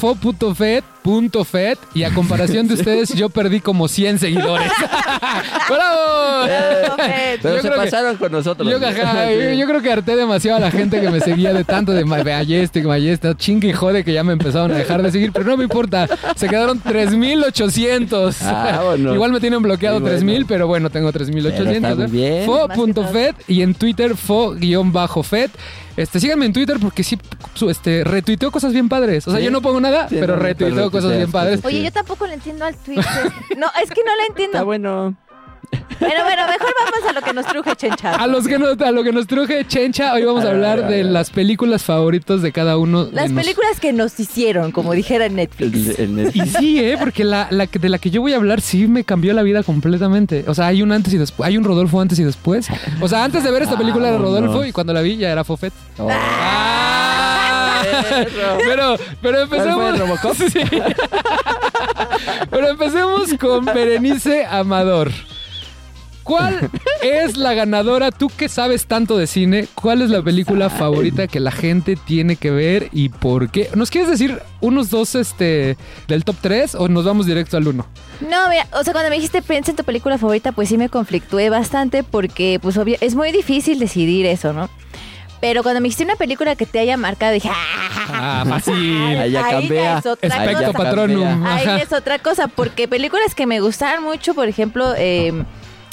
[1.06, 4.70] fo.fet.fet y a comparación de ustedes yo perdí como 100 seguidores.
[5.68, 6.46] ¡Bravo!
[6.48, 8.68] Eh, Pero Yo se creo que- pasaron con nosotros.
[8.68, 11.64] Yo, ajá, yo, yo creo que harté demasiado a la gente que me seguía de
[11.64, 15.12] tanto de Ma- Majestic, Majestic, chingue y jode que ya me empezaron a dejar de
[15.12, 16.08] seguir, pero no me importa.
[16.34, 18.42] Se quedaron 3800.
[18.42, 19.14] Ah, bueno.
[19.14, 20.16] Igual me tienen bloqueado bueno.
[20.16, 21.92] 3000, pero bueno, tengo Pero 3800.
[21.92, 22.42] está muy ¿eh?
[22.46, 25.50] Fo.fet y en Twitter fo-fet.
[25.96, 27.18] Este, síganme en Twitter porque sí
[27.54, 29.26] su- este, retuiteo cosas bien padres.
[29.26, 29.46] O sea, Sí.
[29.46, 31.64] yo no pongo nada, Sí, pero no, retuiteo cosas bien padres.
[31.64, 33.04] Oye, yo tampoco le entiendo al Twitter.
[33.56, 34.64] No, es que no lo Está entiendo.
[34.64, 35.16] bueno.
[35.98, 38.14] Pero bueno, mejor vamos a lo que nos truje Chencha.
[38.16, 41.04] A, los que nos- a lo que nos truje Chencha, hoy vamos a hablar de
[41.04, 43.06] las películas favoritas de cada uno.
[43.06, 45.98] de Las nos- películas que nos hicieron, como dijera en Netflix.
[45.98, 46.96] En- Y sí, ¿eh?
[46.98, 49.42] Porque la, la que- de la que yo voy a hablar sí me cambió la
[49.42, 50.44] vida completamente.
[50.48, 51.46] O sea, hay un antes y después.
[51.48, 52.66] Hay un Rodolfo antes y después.
[53.00, 55.44] O sea, antes de ver esta película era Rodolfo y cuando la vi ya era
[55.44, 55.72] Fofet.
[55.98, 56.08] Oh.
[56.10, 57.82] ¡Ah!
[58.64, 59.46] Pero, pero.
[62.50, 65.10] Pero empecemos con Berenice Amador.
[66.26, 66.70] ¿Cuál
[67.02, 68.10] es la ganadora?
[68.10, 72.34] Tú que sabes tanto de cine, ¿cuál es la película favorita que la gente tiene
[72.34, 73.70] que ver y por qué?
[73.76, 75.76] ¿Nos quieres decir unos dos este
[76.08, 77.86] del top 3 o nos vamos directo al 1?
[78.28, 80.88] No, mira, o sea, cuando me dijiste piensa en tu película favorita, pues sí me
[80.88, 84.68] conflictué bastante porque, pues, obvio, es muy difícil decidir eso, ¿no?
[85.40, 88.42] Pero cuando me dijiste una película que te haya marcado, dije, ¡ah!
[88.42, 88.74] Ah, fácil.
[88.74, 89.98] Ahí ya Ahí ya cambia.
[89.98, 90.72] es otra cosa.
[90.72, 91.46] Patronum.
[91.46, 95.32] Ahí es otra cosa, porque películas que me gustaron mucho, por ejemplo, eh,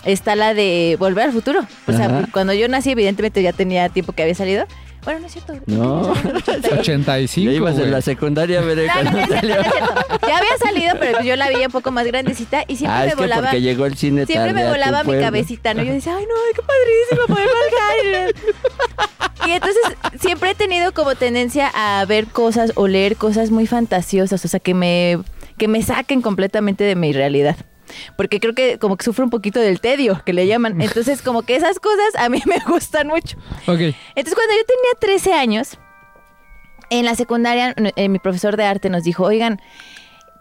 [0.05, 1.65] está la de Volver al Futuro.
[1.87, 2.27] O sea, Ajá.
[2.31, 4.65] cuando yo nací, evidentemente ya tenía tiempo que había salido.
[5.03, 5.53] Bueno, no es cierto.
[5.65, 6.13] No.
[6.79, 7.51] 85.
[7.51, 9.55] Ya ibas en la secundaria, veré No, salió.
[10.25, 13.07] Ya había salido, pero yo la veía un poco más grandecita y siempre Ah, me
[13.09, 13.41] es que volaba.
[13.41, 15.23] porque llegó el cine Siempre tarde me a tu volaba mi pueblo.
[15.25, 15.83] cabecita, ¿no?
[15.83, 19.49] Yo decía, ay, no, qué padrísimo poder viajar.
[19.49, 19.81] Y entonces
[20.21, 24.61] siempre he tenido como tendencia a ver cosas o leer cosas muy fantasiosas, o sea,
[24.61, 25.17] que me,
[25.57, 27.57] que me saquen completamente de mi realidad.
[28.15, 30.81] Porque creo que como que sufro un poquito del tedio, que le llaman.
[30.81, 33.37] Entonces, como que esas cosas a mí me gustan mucho.
[33.67, 33.79] Ok.
[34.15, 35.77] Entonces, cuando yo tenía 13 años,
[36.89, 39.59] en la secundaria, eh, mi profesor de arte nos dijo, oigan,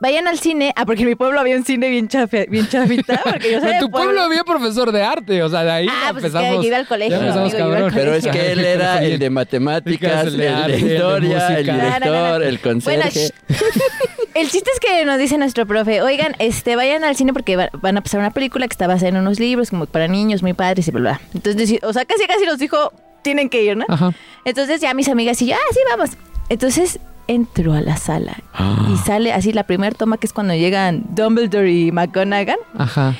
[0.02, 0.72] vayan al cine.
[0.76, 3.20] Ah, porque en mi pueblo había un cine bien, chafe, bien chavita.
[3.24, 5.86] Porque yo soy En de tu pueblo había profesor de arte, o sea, de ahí
[5.88, 6.62] Ah, pues es que empezamos.
[6.64, 7.92] yo iba al colegio, empezamos, amigo, iba al.
[7.94, 10.94] Pero es que él era el de matemáticas, El el de de, arte, el de
[10.94, 11.72] historia, el, música.
[11.74, 12.44] director, No, no, no, no.
[12.44, 13.30] el conserje.
[14.34, 17.68] El chiste es que nos dice nuestro profe, oigan, este, vayan al cine porque va-
[17.74, 20.54] van a pasar una película que está basada en unos libros como para niños muy
[20.54, 21.20] padres y bla, bla.
[21.34, 23.84] Entonces, o sea, casi casi nos dijo, tienen que ir, ¿no?
[23.90, 24.12] Ajá.
[24.46, 26.10] Entonces ya mis amigas y yo, ah, sí, vamos.
[26.48, 28.42] Entonces entro a la sala
[28.92, 32.58] y sale así la primera toma que es cuando llegan Dumbledore y McGonagall.
[32.76, 33.14] Ajá.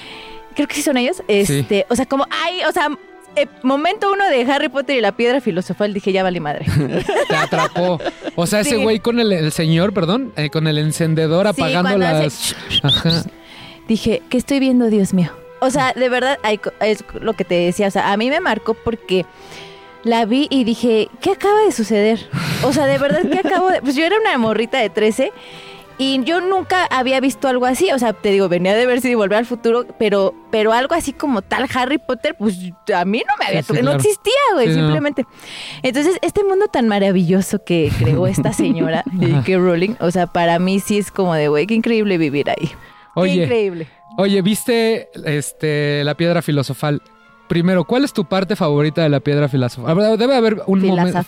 [0.55, 1.23] Creo que sí son ellos.
[1.29, 2.89] Este, o sea, como, ay, o sea,
[3.37, 6.67] eh, momento uno de Harry Potter y la piedra filosofal, dije, ya vale madre.
[7.29, 7.99] Te atrapó.
[8.37, 11.97] O sea, ese güey con el, el señor, perdón, eh, con el encendedor Sí, apagando
[11.97, 12.55] las.
[12.83, 13.25] Ajá.
[13.89, 15.31] dije, ¿qué estoy viendo, Dios mío?
[15.61, 17.87] O sea, de verdad, hay es lo que te decía.
[17.87, 19.25] O sea, a mí me marcó porque
[20.05, 22.29] la vi y dije, ¿qué acaba de suceder?
[22.65, 23.81] O sea, de verdad, ¿qué acabo de...?
[23.83, 25.33] Pues yo era una morrita de 13
[25.99, 27.91] y yo nunca había visto algo así.
[27.93, 31.13] O sea, te digo, venía de ver si volver al futuro, pero, pero algo así
[31.13, 32.57] como tal Harry Potter, pues
[32.93, 33.97] a mí no me había Sí, sí, tocado, claro.
[33.99, 34.79] no existía, güey, Sí, no.
[34.81, 35.27] simplemente.
[35.83, 39.57] Entonces, este mundo tan maravilloso que creó esta señora, J.K.
[39.59, 42.67] Rowling, o sea, para mí sí es como de, güey, qué increíble vivir ahí.
[42.67, 42.75] Qué
[43.15, 43.87] Oye, increíble.
[44.17, 47.03] oye, ¿viste este la piedra filosofal?
[47.49, 50.17] Primero, ¿cuál es tu parte favorita de la piedra filosofal?
[50.19, 51.19] Debe haber un momento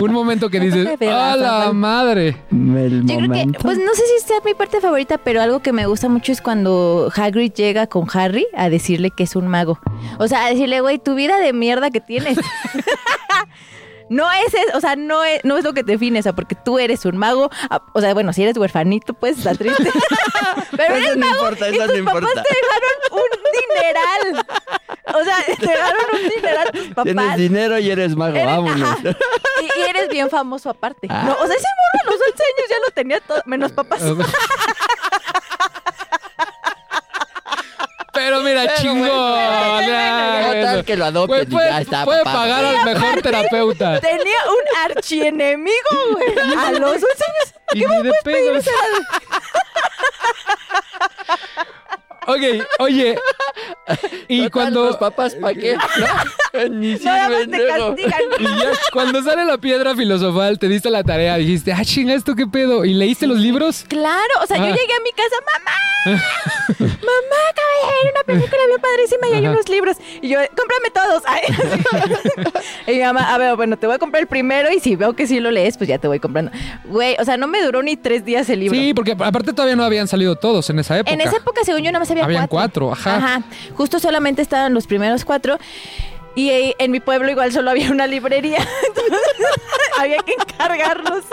[0.00, 2.36] un momento que dices, ¡a la madre!
[2.50, 5.72] El Yo creo que, pues no sé si sea mi parte favorita, pero algo que
[5.72, 9.78] me gusta mucho es cuando Hagrid llega con Harry a decirle que es un mago.
[10.18, 12.38] O sea, a decirle, güey, tu vida de mierda que tienes.
[14.08, 16.34] No es, es- o sea, no es, no es lo que te define, o sea,
[16.34, 17.48] porque tú eres un mago.
[17.70, 19.88] Ah, O sea, bueno, si eres huerfanito, pues está triste.
[20.72, 22.42] Pero Eso eres no mago importa, y eso tus no papás importa.
[22.42, 24.46] te dejaron un dineral.
[25.04, 27.04] O sea, te dieron un dinero a tus papás.
[27.04, 28.98] Tienes dinero y eres mago, eres, vámonos.
[29.62, 31.06] Y, y, eres bien famoso aparte.
[31.08, 31.22] Ah.
[31.24, 34.02] No, o sea, ese morro a los 11 años ya lo tenía todo, menos papás.
[38.12, 39.10] Pero mira, pero, chingón.
[39.12, 44.00] Ah, que lo adopten pues puede, ya está, puede papá, pagar al mejor terapeuta.
[44.00, 46.38] Tenía un archienemigo, güey.
[46.58, 47.54] A los 11 años.
[47.72, 48.62] ¿Qué me puedes pedir?
[52.26, 53.16] Ok, oye.
[54.28, 54.84] Y Total, cuando.
[54.86, 55.76] Los papás, ¿para qué?
[55.76, 58.20] No, Ni Nada más te castigan.
[58.38, 62.34] Y ya, cuando sale la piedra filosofal, te diste la tarea, dijiste, ah, chinga, ¿esto
[62.34, 62.84] qué pedo?
[62.84, 63.84] ¿Y leíste los libros?
[63.88, 65.72] Claro, o sea, yo llegué a mi casa, mamá,
[66.04, 69.96] mamá, acabo de ver una película bien padrísima y hay unos libros.
[70.20, 71.22] Y yo, cómprame todos.
[71.26, 71.42] Ay,
[72.86, 75.14] y mi mamá, a ver, bueno, te voy a comprar el primero y si veo
[75.14, 76.52] que sí lo lees, pues ya te voy comprando.
[76.84, 78.78] Güey, o sea, no me duró ni tres días el libro.
[78.78, 81.12] Sí, porque aparte todavía no habían salido todos en esa época.
[81.12, 82.88] En esa época, según yo, nada más había Habían cuatro.
[82.88, 83.42] cuatro, ajá.
[83.76, 85.58] Justo solamente estaban los primeros cuatro.
[86.34, 88.58] Y en mi pueblo igual solo había una librería.
[88.86, 89.20] Entonces,
[89.98, 91.24] había que encargarlos.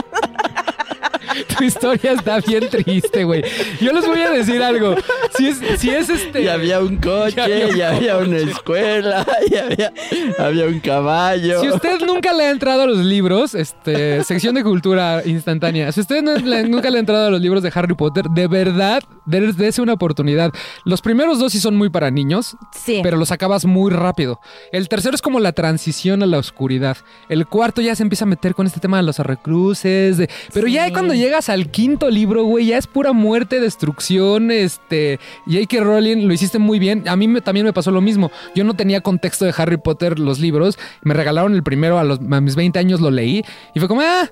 [1.58, 3.44] Tu historia está bien triste, güey.
[3.80, 4.96] Yo les voy a decir algo.
[5.38, 6.42] Si es, si es este.
[6.42, 9.94] Y había un coche, había un y había una escuela, y había,
[10.40, 11.62] había un caballo.
[11.62, 16.02] Si usted nunca le ha entrado a los libros, este, sección de cultura instantánea, si
[16.02, 19.02] usted no le- nunca le ha entrado a los libros de Harry Potter, de verdad,
[19.26, 20.52] dé- dése una oportunidad.
[20.84, 23.02] Los primeros dos sí son muy para niños, Sí.
[23.04, 24.40] pero los acabas muy rápido.
[24.72, 26.98] El tercero es como la transición a la oscuridad.
[27.30, 30.68] El cuarto ya se empieza a meter con este tema de los arrecruces, de- pero
[30.68, 35.82] ya cuando llegas al quinto libro, güey, ya es pura muerte, destrucción, este, J.K.
[35.84, 37.08] Rowling lo hiciste muy bien.
[37.08, 38.32] A mí me- también me pasó lo mismo.
[38.56, 42.20] Yo no tenía contexto de Harry Potter los libros, me regalaron el primero a los
[42.20, 44.30] a mis 20 años lo leí y fue como, ah,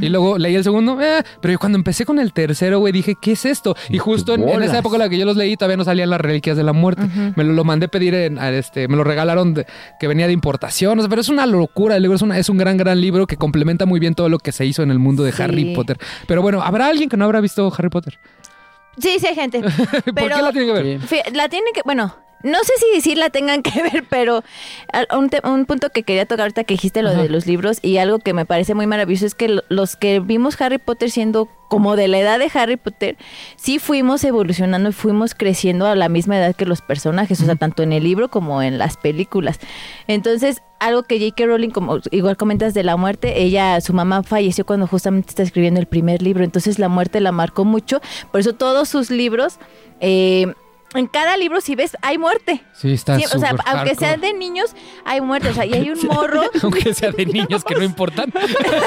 [0.00, 3.14] y luego leí el segundo, eh, pero yo cuando empecé con el tercero, güey, dije,
[3.20, 3.76] ¿qué es esto?
[3.90, 6.10] Y justo en, en esa época en la que yo los leí, todavía no salían
[6.10, 7.02] las reliquias de la muerte.
[7.36, 9.66] Me lo, lo mandé pedir, en, a este, me lo regalaron de-
[10.00, 12.48] que venía de importación, o sea, pero es una locura el libro, es, una- es
[12.48, 14.98] un gran, gran libro que complementa muy bien todo lo que se hizo en el
[14.98, 15.42] mundo de Sí.
[15.42, 15.98] Harry Potter.
[16.26, 18.18] Pero bueno, ¿habrá alguien que no habrá visto Harry Potter?
[18.98, 19.60] Sí, sí hay gente.
[20.04, 21.00] ¿Por Pero qué la tiene que ver?
[21.34, 22.14] La tienen que, bueno,
[22.44, 24.44] no sé si, si la tengan que ver, pero
[25.16, 27.22] un, te- un punto que quería tocar ahorita que dijiste lo Ajá.
[27.22, 30.20] de los libros y algo que me parece muy maravilloso es que lo- los que
[30.20, 33.16] vimos Harry Potter siendo como de la edad de Harry Potter,
[33.56, 37.56] sí fuimos evolucionando y fuimos creciendo a la misma edad que los personajes, o sea,
[37.56, 39.58] tanto en el libro como en las películas.
[40.06, 41.46] Entonces, algo que J.K.
[41.46, 45.80] Rowling, como igual comentas de la muerte, ella, su mamá falleció cuando justamente está escribiendo
[45.80, 49.58] el primer libro, entonces la muerte la marcó mucho, por eso todos sus libros,
[50.00, 50.52] eh,
[50.94, 52.62] en cada libro, si ves, hay muerte.
[52.72, 54.74] Sí, está Sí, o sea, aunque sean de niños,
[55.04, 55.48] hay muerte.
[55.48, 56.42] O sea, y hay un morro.
[56.62, 58.32] Aunque sea de niños que no importan.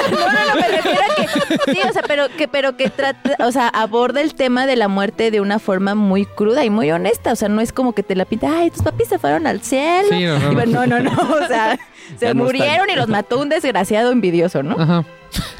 [0.08, 1.72] No, no, no, me refiero a que.
[1.72, 4.88] Sí, o sea, pero que, pero que trata, o sea, aborda el tema de la
[4.88, 7.32] muerte de una forma muy cruda y muy honesta.
[7.32, 9.60] O sea, no es como que te la pinta, ay, tus papis se fueron al
[9.62, 10.08] cielo.
[10.10, 10.54] Sí, no, no, Y no.
[10.54, 11.34] bueno, no, no, no.
[11.44, 11.78] O sea,
[12.16, 12.90] se no murieron están.
[12.90, 14.76] y los mató un desgraciado envidioso, ¿no?
[14.80, 15.04] Ajá.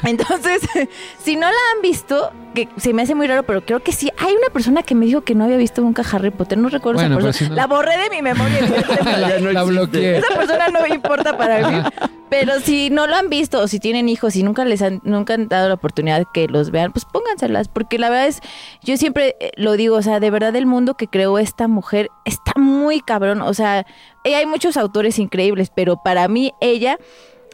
[0.03, 0.61] Entonces,
[1.23, 4.09] si no la han visto, que se me hace muy raro, pero creo que sí.
[4.17, 6.57] Hay una persona que me dijo que no había visto nunca Harry Potter.
[6.57, 7.47] No recuerdo Bueno, esa persona.
[7.47, 8.59] si no- La borré de mi memoria.
[9.17, 10.17] La, no la bloqueé.
[10.17, 11.81] Esa persona no me importa para mí.
[12.29, 15.33] Pero si no lo han visto o si tienen hijos y nunca les han, nunca
[15.33, 17.67] han dado la oportunidad que los vean, pues pónganselas.
[17.67, 18.41] Porque la verdad es,
[18.83, 22.09] yo siempre eh, lo digo, o sea, de verdad el mundo que creó esta mujer
[22.25, 23.41] está muy cabrón.
[23.41, 23.85] O sea,
[24.23, 26.97] eh, hay muchos autores increíbles, pero para mí ella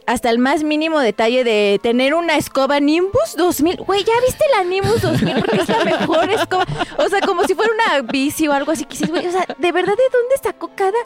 [0.06, 3.78] hasta el más mínimo detalle de tener una escoba Nimbus 2000.
[3.78, 5.34] Güey, ¿ya viste la Nimbus 2000?
[5.40, 6.64] Porque es la mejor escoba.
[6.98, 8.84] O sea, como si fuera una bici o algo así.
[8.84, 10.98] Que güey, o sea, ¿de verdad de dónde sacó cada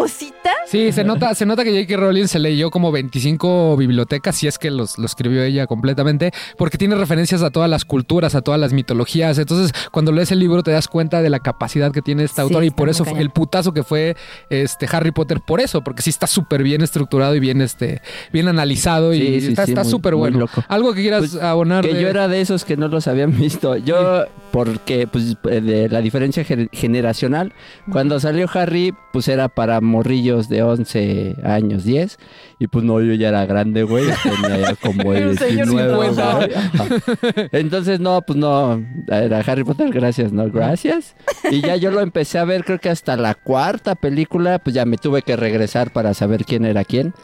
[0.00, 0.50] cosita?
[0.66, 1.96] Sí, se nota, se nota que J.K.
[2.00, 6.78] Rowling se leyó como 25 bibliotecas, si es que los, lo escribió ella completamente, porque
[6.78, 9.38] tiene referencias a todas las culturas, a todas las mitologías.
[9.38, 12.40] Entonces, cuando lees el libro te das cuenta de la capacidad que tiene este Sí,
[12.42, 14.16] autor y por eso el putazo que fue
[14.50, 18.00] este Harry Potter, por eso, porque sí está súper bien estructurado y bien, este,
[18.32, 20.38] bien analizado y Sí, está sí, está muy- súper bueno.
[20.40, 20.64] loco.
[20.68, 21.84] Algo que quieras Pues, abonar.
[21.84, 23.76] Que de- yo era de esos que no los habían visto.
[23.76, 27.52] Yo, porque pues de la diferencia ge- generacional,
[27.90, 32.18] cuando salió Harry, pues era para morrillos de 11 años, 10.
[32.58, 34.06] Y pues no, yo ya era grande, güey.
[34.22, 36.08] Tenía ya como Era un señor 19.
[36.08, 36.22] 50.
[36.22, 36.56] ¿no?
[36.56, 37.48] Ajá.
[37.52, 38.84] Entonces, no, pues no.
[39.08, 40.50] Era Harry Potter, gracias, ¿no?
[40.50, 41.14] Gracias.
[41.50, 44.84] Y ya yo lo empecé a ver, creo que hasta la cuarta película, pues ya
[44.84, 47.14] me tuve que regresar para saber quién era quién.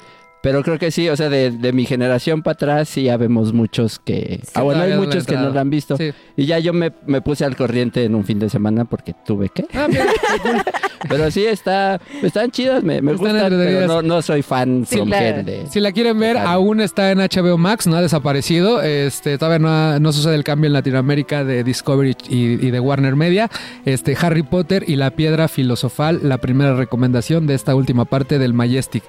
[0.43, 3.53] Pero creo que sí, o sea, de, de mi generación para atrás sí ya vemos
[3.53, 4.41] muchos que...
[4.55, 5.97] ah, bueno, hay muchos que no lo han visto.
[5.97, 6.11] Sí.
[6.37, 9.49] Y ya yo me, me puse al corriente en un fin de semana porque tuve
[9.51, 9.65] que.
[9.73, 10.07] Ah, mira.
[11.09, 14.97] Pero sí, está, están chidas, me, me Están gustan, pero no, no soy fan Sí,
[14.99, 15.43] from claro.
[15.43, 15.67] de...
[15.69, 18.81] Si la quieren ver, aún está en HBO Max, no ha desaparecido.
[18.83, 22.37] Este, todavía no, ha- no sucede el cambio en Latinoamérica de Discovery y,
[22.67, 23.51] y de Warner Media.
[23.85, 28.55] Este, Harry Potter y la piedra filosofal, la primera recomendación de esta última parte del
[28.55, 29.03] Majestic.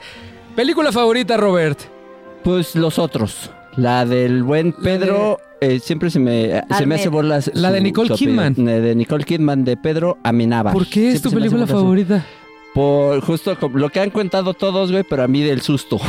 [0.56, 1.80] Película favorita, Robert.
[2.44, 3.50] Pues los otros.
[3.76, 7.50] La del buen Pedro eh, siempre se me, se me hace bolas.
[7.56, 8.16] La de Nicole su.
[8.16, 8.54] Kidman.
[8.54, 10.74] De Nicole Kidman, de Pedro Amenábar.
[10.74, 12.26] ¿Por qué es tu película favorita?
[12.74, 16.00] Por justo como lo que han contado todos, güey, pero a mí del susto.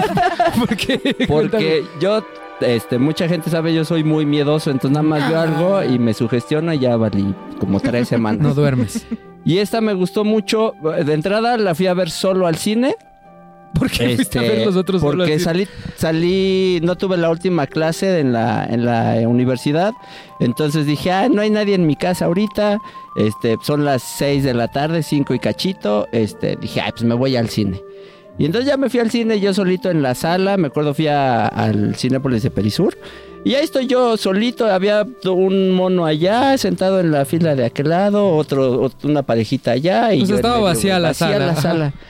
[0.58, 1.16] ¿Por qué?
[1.28, 2.24] Porque yo,
[2.60, 6.14] este, mucha gente sabe, yo soy muy miedoso, entonces nada más veo algo y me
[6.14, 8.42] sugestiona y ya valí como tres semanas.
[8.42, 9.06] No duermes.
[9.44, 10.74] Y esta me gustó mucho.
[11.04, 12.96] De entrada la fui a ver solo al cine.
[13.74, 18.20] ¿Por qué fuiste a ver los otros porque salí, salí, no tuve la última clase
[18.20, 19.92] en la, en la universidad,
[20.40, 22.78] entonces dije, ah, no hay nadie en mi casa ahorita,
[23.16, 27.14] este, son las 6 de la tarde, 5 y cachito, este, dije, ah, pues me
[27.14, 27.80] voy al cine.
[28.38, 31.06] Y entonces ya me fui al cine yo solito en la sala, me acuerdo fui
[31.08, 32.96] a- al Cinépolis de Perisur.
[33.44, 37.90] Y ahí estoy yo solito, había un mono allá sentado en la fila de aquel
[37.90, 40.12] lado, otro, ot- una parejita allá.
[40.14, 41.60] Y Pues yo estaba vacía la vacía sala, la ajá.
[41.62, 41.92] sala.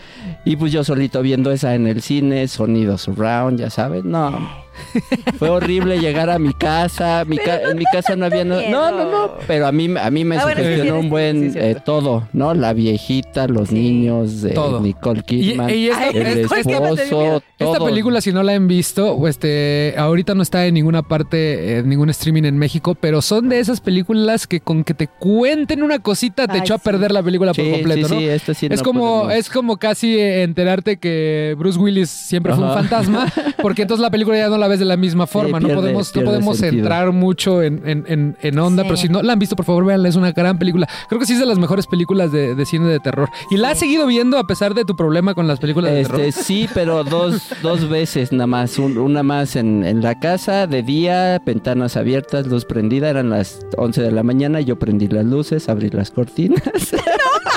[0.44, 4.04] Y pues yo solito viendo esa en el cine, sonido surround, ya sabes.
[4.04, 4.65] No,
[5.38, 7.24] fue horrible llegar a mi casa.
[7.26, 8.62] Mi ca- en mi casa no había nada.
[8.68, 9.30] No, no, no.
[9.46, 11.76] Pero a mí, a mí me Ah, bueno, sí, sugestionó sí, un buen sí, eh,
[11.84, 12.54] todo, ¿no?
[12.54, 14.80] La viejita, los niños, eh, Todo.
[14.80, 15.22] Nicole Y,
[15.52, 17.84] Kidman, y esta, el esta- esposo, esta todo.
[17.86, 22.10] película, si no la han visto, este, ahorita no está en ninguna parte, en ningún
[22.10, 26.46] streaming en México, pero son de esas películas que con que te cuenten una cosita
[26.46, 28.20] te Ay, echó a perder la película por completo, sí, ¿no?
[28.20, 29.34] sí, esta sí es no como podemos.
[29.34, 34.10] es como casi eh, enterarte que Bruce Willis siempre fue un fantasma, porque entonces la
[34.10, 36.82] película ya no la ves de la misma forma, no pierde- podemos no podemos sentido.
[36.82, 38.88] entrar mucho en, en- en- en onda, Sí.
[38.88, 40.88] pero si no la han visto, por favor, véanla, es una gran película.
[41.08, 43.28] Creo que sí es de las mejores películas de, de cine de terror.
[43.50, 46.20] ¿Y la has seguido viendo a pesar de tu problema con las películas de terror?
[46.20, 48.78] Este, sí, pero dos, dos veces nada más.
[48.78, 53.08] Un- una más en, en la casa, de día, ventanas abiertas, luz prendida.
[53.10, 54.60] Eran las 11 de la mañana.
[54.60, 56.62] Yo prendí las luces, abrí las cortinas.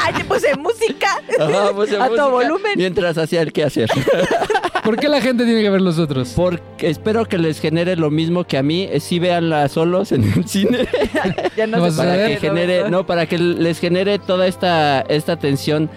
[0.05, 1.07] Ay, te puse música.
[1.39, 2.71] Ajá, puse A todo música volumen.
[2.77, 3.89] Mientras hacía el quehacer.
[4.89, 6.33] ¿Por qué la gente tiene que ver los otros?
[6.35, 8.87] Porque espero que les genere lo mismo que a mí.
[8.91, 10.87] eh, Sí, véanla solos en el cine.
[11.55, 15.91] Ya no para que genere, no, para que les genere toda esta, esta tensión.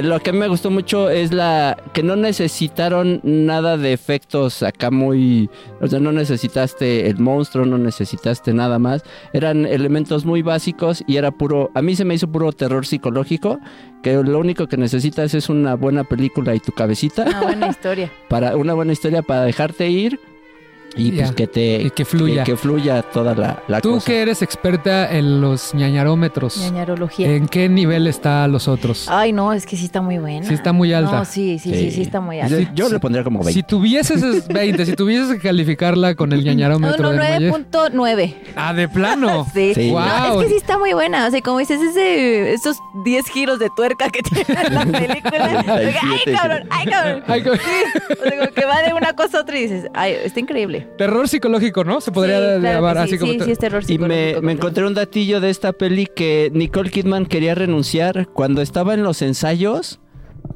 [0.00, 5.50] Lo que me gustó mucho es la que no necesitaron nada de efectos acá muy,
[5.82, 9.02] o sea, no necesitaste el monstruo, no necesitaste nada más.
[9.34, 13.60] Eran elementos muy básicos y era puro, a mí se me hizo puro terror psicológico,
[14.02, 18.10] que lo único que necesitas es una buena película y tu cabecita Una buena historia.
[18.28, 20.18] para una buena historia para dejarte ir
[20.96, 21.24] y Ya.
[21.24, 22.44] pues que te Y que fluya.
[22.44, 24.06] que, fluya toda la, la Tú cosa.
[24.06, 27.30] que eres experta en los ñañarómetros, Ñañarología.
[27.34, 29.06] ¿en qué nivel está los otros?
[29.08, 30.46] Ay, no, es que sí está muy buena.
[30.46, 31.12] Sí está muy alta.
[31.18, 32.58] No, sí, sí, sí, sí, está muy alta.
[32.60, 33.52] Yo, yo le pondría como 20.
[33.52, 37.50] Si tuvieses es 20, si tuvieses que calificarla con el No, ñañarómetro no, Mayer.
[37.52, 38.34] 9.9.
[38.56, 39.46] Ah, de plano.
[39.54, 39.72] Sí.
[39.74, 39.90] Sí.
[39.92, 40.40] No, Wow.
[40.40, 41.26] es que sí está muy buena.
[41.26, 45.64] O sea, como dices, ese, esos 10 giros de tuerca que tiene la película.
[45.66, 47.24] Ay, cabrón, ay, cabrón.
[47.26, 50.14] Ay, co- O sea, como que va de una cosa a otra y dices, ay,
[50.24, 50.81] está increíble.
[50.98, 52.00] Terror psicológico, ¿no?
[52.00, 53.32] Se podría Sí, claro llamar así sí, como.
[53.32, 56.06] sí, te- sí, es terror Y me, psicológico me encontré un datillo de esta peli
[56.06, 59.98] que Nicole Kidman quería renunciar cuando estaba en los ensayos.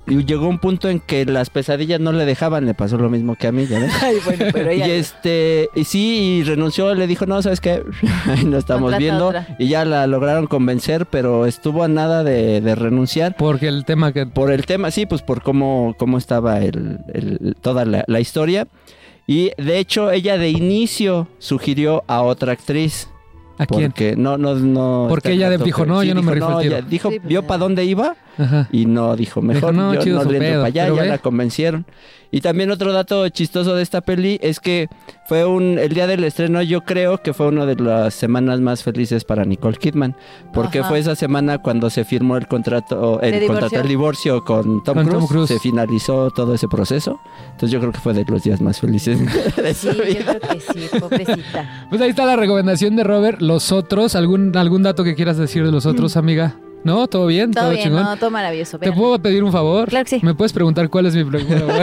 [0.08, 3.34] Y llegó un punto en que las pesadillas no le dejaban, le pasó lo mismo
[3.34, 3.92] que a mí, ¿ya ves?
[4.02, 4.94] Ay, bueno, pero Y ella...
[4.94, 7.82] este, y sí, y renunció, le dijo, no, ¿sabes qué?
[8.26, 9.26] Ahí no estamos Contrata viendo.
[9.28, 9.56] otra.
[9.58, 13.34] Y ya la lograron convencer, pero estuvo a nada de, de renunciar.
[13.36, 14.26] Porque el tema que.
[14.26, 18.68] Por el tema, sí, pues por cómo, cómo estaba el, el- toda la, la historia.
[19.26, 23.08] Y de hecho, ella de inicio sugirió a otra actriz.
[23.58, 23.90] ¿A quién?
[23.90, 25.06] Porque no, no, no.
[25.08, 26.62] Porque ella dijo, no, yo no me retiro.
[26.62, 28.68] ya dijo, Sí, pues vio para dónde iba Ajá.
[28.72, 31.08] y no dijo, mejor no, yo chido no le entro para allá, ya ve.
[31.08, 31.86] la convencieron.
[32.32, 34.88] Y también otro dato chistoso de esta peli es que
[35.28, 38.82] fue un, el día del estreno yo creo que fue una de las semanas más
[38.82, 40.16] felices para Nicole Kidman,
[40.52, 40.88] porque Ajá.
[40.88, 44.94] fue esa semana cuando se firmó el contrato, ¿Se el contrato del divorcio con Tom,
[44.96, 45.48] Con Cruise, Tom Cruise.
[45.48, 47.20] se finalizó todo ese proceso.
[47.52, 49.18] Entonces yo creo que fue de los días más felices
[49.56, 50.36] de Sí, su yo vida.
[50.38, 51.86] creo que sí, pobrecita.
[51.88, 53.40] Pues ahí está la recomendación de Robert.
[53.40, 56.56] Los otros, ¿algún, algún dato que quieras decir de los otros, amiga?
[56.84, 57.08] ¿No?
[57.08, 57.50] ¿Todo bien?
[57.52, 58.04] Todo bien, chingón?
[58.04, 58.78] no, todo maravilloso.
[58.78, 58.98] ¿Te vean.
[58.98, 59.88] puedo pedir un favor?
[59.88, 60.20] Claro que sí.
[60.24, 61.60] ¿Me puedes preguntar cuál es mi película?
[61.62, 61.78] güey?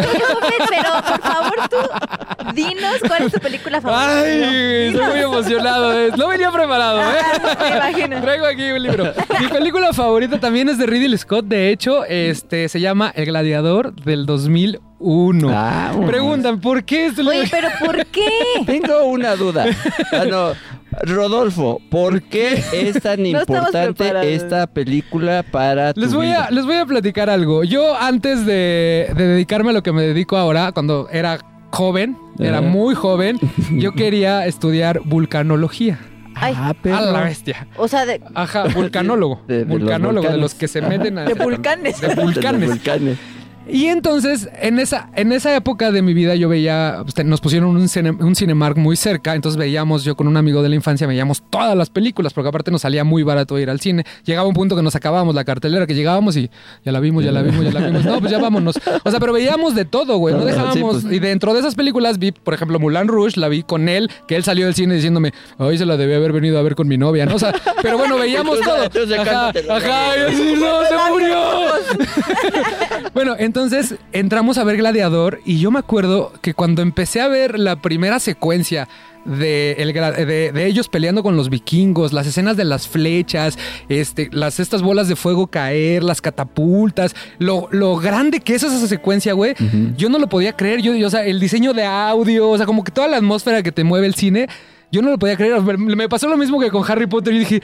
[0.69, 4.19] Pero, por favor, tú, dinos cuál es tu película favorita.
[4.21, 5.99] Ay, estoy muy emocionado.
[5.99, 6.11] eh.
[6.17, 7.15] No venía preparado, ¿eh?
[7.21, 8.21] Ah, me imagino.
[8.21, 9.13] Traigo aquí un libro.
[9.41, 11.45] Mi película favorita también es de Ridley Scott.
[11.45, 15.49] De hecho, este se llama El Gladiador del 2001.
[15.51, 16.07] Ah, bueno.
[16.09, 18.29] Preguntan, ¿por qué esto Oye, pero ¿por qué?
[18.65, 19.65] Tengo una duda.
[20.13, 20.53] Ah, no.
[21.01, 26.45] Rodolfo, ¿por qué es tan No importante esta película para tu Les voy, vida?
[26.45, 27.63] a, les voy a platicar algo.
[27.63, 31.39] Yo antes de, de dedicarme a lo que me dedico ahora, cuando era
[31.71, 33.39] joven, era muy joven,
[33.71, 35.99] yo quería estudiar vulcanología.
[36.35, 37.67] Ay, Ah, pero- A la bestia.
[37.77, 39.41] o sea, de, Ajá, vulcanólogo.
[39.47, 41.25] De- de los vulcanólogo, de los que se meten a...
[41.25, 42.01] de volcanes.
[42.01, 42.69] De De los volcanes.
[42.69, 43.17] volcanes.
[43.67, 47.69] Y entonces, en esa, en esa época de mi vida, yo veía, pues, nos pusieron
[47.77, 51.07] un, cine- un Cinemark muy cerca, entonces veíamos, yo con un amigo de la infancia,
[51.07, 54.03] veíamos todas las películas, porque aparte nos salía muy barato ir al cine.
[54.25, 56.49] Llegaba un punto que nos acabábamos la cartelera, que llegábamos y
[56.83, 58.03] ya la vimos, ya la vimos, ya la vimos.
[58.03, 58.75] No, pues ya vámonos.
[59.03, 61.01] O sea, pero veíamos de todo, güey, no sí, dejábamos.
[61.03, 61.13] pues.
[61.13, 64.35] Y dentro de esas películas vi, por ejemplo, Mulan Rouge, la vi con él, que
[64.35, 66.97] él salió del cine diciéndome, hoy se la debía haber venido a ver con mi
[66.97, 67.35] novia, ¿no?
[67.35, 68.75] O sea, pero bueno, veíamos todo.
[69.21, 71.37] Ajá, ajá, y así, no, se murió.
[73.13, 73.52] Bueno, entonces
[74.11, 78.19] entramos a ver Gladiador y yo me acuerdo que cuando empecé a ver la primera
[78.19, 78.87] secuencia
[79.25, 84.29] de, el de- de ellos peleando con los vikingos, las escenas de las flechas, este,
[84.33, 89.33] las, estas bolas de fuego caer, las catapultas, lo, lo grande que es esa secuencia,
[89.33, 89.53] güey,
[89.95, 90.81] yo no lo podía creer.
[90.81, 93.63] Yo, yo, o sea, el diseño de audio, o sea, como que toda la atmósfera
[93.63, 94.47] que te mueve el cine,
[94.91, 95.61] yo no lo podía creer.
[95.61, 97.61] Me, me pasó lo mismo que con Harry Potter y dije,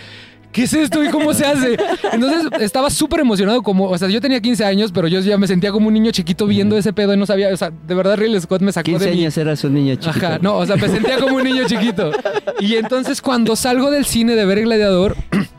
[0.52, 1.78] ¿qué es esto y cómo se hace?
[2.12, 5.48] Entonces estaba súper emocionado como, o sea, yo tenía 15 años, pero yo ya me
[5.48, 8.18] sentía como un niño chiquito viendo ese pedo y no sabía, o sea, de verdad
[8.18, 9.22] Ridley Scott me sacó 15 de mi...
[9.22, 10.26] años eras un niño chiquito.
[10.26, 12.12] Ajá, no, o sea, me sentía como un niño chiquito.
[12.60, 15.16] Y entonces cuando salgo del cine de ver Gladiador,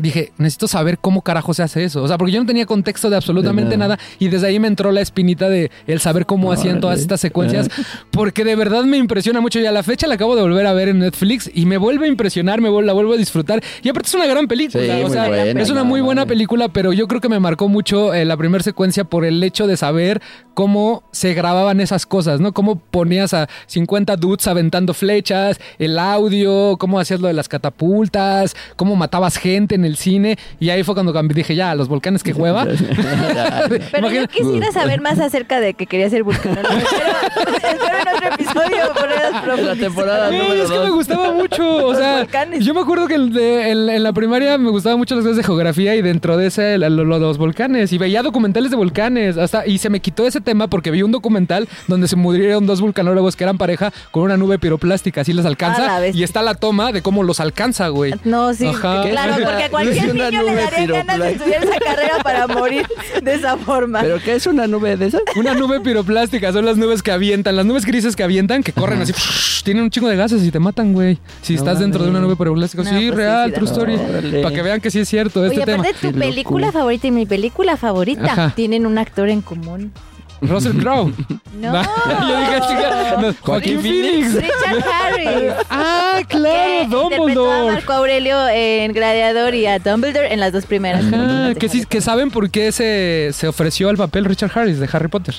[0.00, 2.02] dije, necesito saber cómo carajo se hace eso.
[2.02, 3.96] O sea, porque yo no tenía contexto de absolutamente De nada.
[3.96, 4.02] nada.
[4.18, 7.68] Y desde ahí me entró la espinita de el saber cómo hacían todas estas secuencias.
[8.10, 9.60] Porque de verdad me impresiona mucho.
[9.60, 12.06] Y a la fecha la acabo de volver a ver en Netflix y me vuelve
[12.06, 13.62] a impresionar, me vuelve, la vuelvo a disfrutar.
[13.82, 14.82] Y aparte es una gran película.
[14.82, 17.40] Sí, o sea, buena, es una no, muy buena película, pero yo creo que me
[17.40, 20.20] marcó mucho eh, la primera secuencia por el hecho de saber
[20.54, 22.52] cómo se grababan esas cosas, ¿no?
[22.52, 28.54] Cómo ponías a 50 dudes aventando flechas, el audio, cómo hacías lo de las catapultas,
[28.76, 30.38] cómo matabas gente en el cine.
[30.58, 32.66] Y ahí fue cuando dije, ya, los volcanes que hueva.
[33.92, 36.74] Pero yo quisiera saber más acerca de que quería ser vulcanólogo.
[36.80, 41.76] Espero, espero en otro episodio La temporada número es que me gustaba mucho.
[41.86, 42.64] O Los sea, volcanes.
[42.64, 45.36] yo me acuerdo que el de- en, en la primaria me gustaban mucho las cosas
[45.36, 47.92] de geografía y dentro de ese, lo- lo- los volcanes.
[47.92, 49.36] Y veía documentales de volcanes.
[49.36, 52.80] Hasta, y se me quitó ese tema porque vi un documental donde se murieron dos
[52.80, 55.20] vulcanólogos que eran pareja con una nube piroplástica.
[55.22, 56.06] Así les alcanza.
[56.08, 58.14] Y está la toma de cómo los alcanza, güey.
[58.24, 59.02] No, sí, Ajá.
[59.08, 61.30] claro, ¿Qué es porque a cualquier es una niño le nube daría ganas de piroplástica?
[61.30, 62.86] estudiar esa carrera para morir
[63.22, 64.00] de esa forma.
[64.00, 65.22] ¿Pero qué es una nube de esas?
[65.36, 69.00] Una nube piroplástica, son las nubes que avientan, las nubes grises que avientan, que corren
[69.00, 69.12] así,
[69.64, 71.18] tienen un chingo de gases y te matan, güey.
[71.42, 72.82] Si No estás dentro de una nube piroplástica.
[72.82, 73.96] No, sí, pues sí, real, sí true story.
[74.42, 75.82] Para que vean que sí es cierto este Oye, tema.
[75.82, 78.52] aparte tu película favorita y mi película favorita Ajá.
[78.56, 79.92] tienen un actor en común.
[80.40, 81.12] Russell Crowe.
[81.60, 81.72] No.
[81.82, 84.34] Yo dije, chica, no, Joaquín Phoenix.
[84.34, 85.52] Richard Harris.
[85.70, 87.72] Ah, claro, interpretó a Dumbledore.
[87.72, 91.04] Marco Aurelio en Gladiador y a Dumbledore en las dos primeras.
[91.04, 94.88] Ajá, que, sí, que saben por qué se, se ofreció al papel Richard Harris de
[94.92, 95.34] Harry Potter.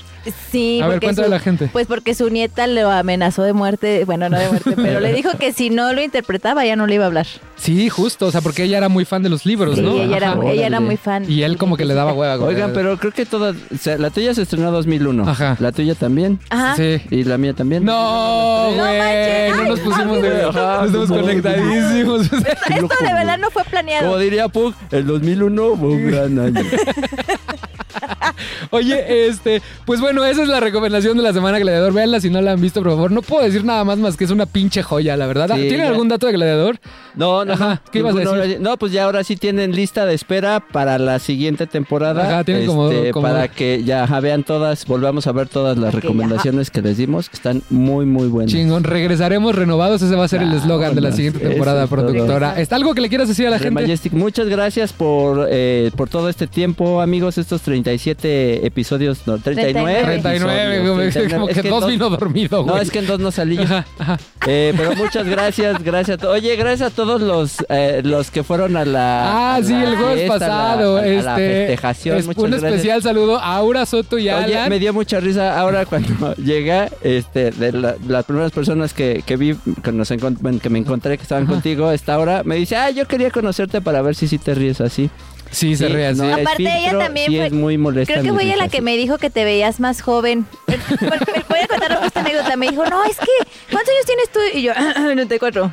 [0.52, 1.70] Sí, A ver, cuéntale su- a la gente.
[1.72, 5.30] Pues porque su nieta lo amenazó de muerte, bueno, no de muerte, pero le dijo
[5.38, 7.28] que si no lo interpretaba ya no le iba a hablar.
[7.58, 9.94] Sí, justo, o sea, porque ella era muy fan de los libros, Sí, ¿no?
[10.02, 11.30] ella, era, ella era muy fan.
[11.30, 12.44] Y él como que le daba hueva.
[12.44, 13.56] Oigan, pero creo que todas...
[13.74, 15.30] o sea, la tuya se estrenó 2001.
[15.30, 15.58] Ajá.
[15.60, 16.40] La tuya también.
[16.50, 16.76] Ajá.
[16.76, 17.02] Sí.
[17.10, 17.86] Y la mía también.
[17.86, 20.44] No, No güey, manches, no nos pusimos de...
[20.44, 22.22] Ajá, Estamos no, conectadísimos.
[22.34, 24.08] Esto de verdad no fue planeado.
[24.08, 26.62] Como diría Pug, el 2001 fue un gran año.
[28.72, 31.94] Oye, este, pues bueno, esa es la recomendación de la semana Gladiador.
[31.94, 33.12] Véanla si no la han visto, por favor.
[33.12, 35.50] No puedo decir nada más más que es una pinche joya, la verdad.
[35.56, 35.88] Sí, ¿Tienen ya.
[35.90, 36.80] algún dato de Gladiador?
[37.16, 37.92] No, no, Ajá, no.
[37.92, 38.62] ¿qué ibas a decir?
[38.62, 42.24] No, pues ya ahora sí tienen lista de espera para la siguiente temporada.
[42.28, 45.78] Ajá, tienen como- Este, como- Para que ya ajá, vean todas, volvamos a ver todas
[45.78, 48.52] las recomendaciones que les dimos, que están muy, muy buenas.
[48.52, 50.02] Chingón, regresaremos renovados.
[50.02, 52.02] Ese va a ser el eslogan de la siguiente temporada, es todo.
[52.08, 52.60] productora.
[52.60, 53.72] ¿Está algo que le quieras decir a la gente?
[53.82, 57.38] Majestic, muchas gracias por, eh, por todo este tiempo, amigos.
[57.38, 60.02] Estos 37 episodios, no, 39.
[60.04, 61.30] 39, episodios, como, 39.
[61.34, 62.84] como Es que que dos vino dormido, No, güey.
[62.84, 63.58] es que en dos no salí.
[63.58, 64.18] Ajá, ajá.
[64.48, 66.24] Eh, pero muchas gracias, gracias.
[66.24, 69.32] a Oye, gracias a todos los eh, los que fueron a la.
[69.32, 70.98] Ah, a sí, la el jueves fiesta, a la- pasado.
[70.98, 71.10] a la,
[71.40, 72.18] este, festejación.
[72.18, 72.72] es muchas un gracias.
[72.72, 74.70] especial saludo a Aura Soto y a Oye, Alan.
[74.70, 79.36] me dio mucha risa ahora cuando llegué, este, de la- las primeras personas que, que
[79.38, 81.54] vi, que, nos que me encontré que estaban Ajá.
[81.54, 84.82] contigo, esta hora, me dice, ah, yo quería conocerte para ver si sí te ríes
[84.82, 85.10] así.
[85.52, 88.14] Sí, se Sí, ríe no Aparte, ella también sí fue- es muy molesta.
[88.14, 90.46] Creo que fue ella la que me dijo que te veías más joven.
[90.66, 92.56] Porque me voy a contar esta anécdota.
[92.56, 93.28] Me dijo, no, es que,
[93.72, 94.40] ¿cuántos años tienes tú?
[94.54, 95.72] Y yo, 94.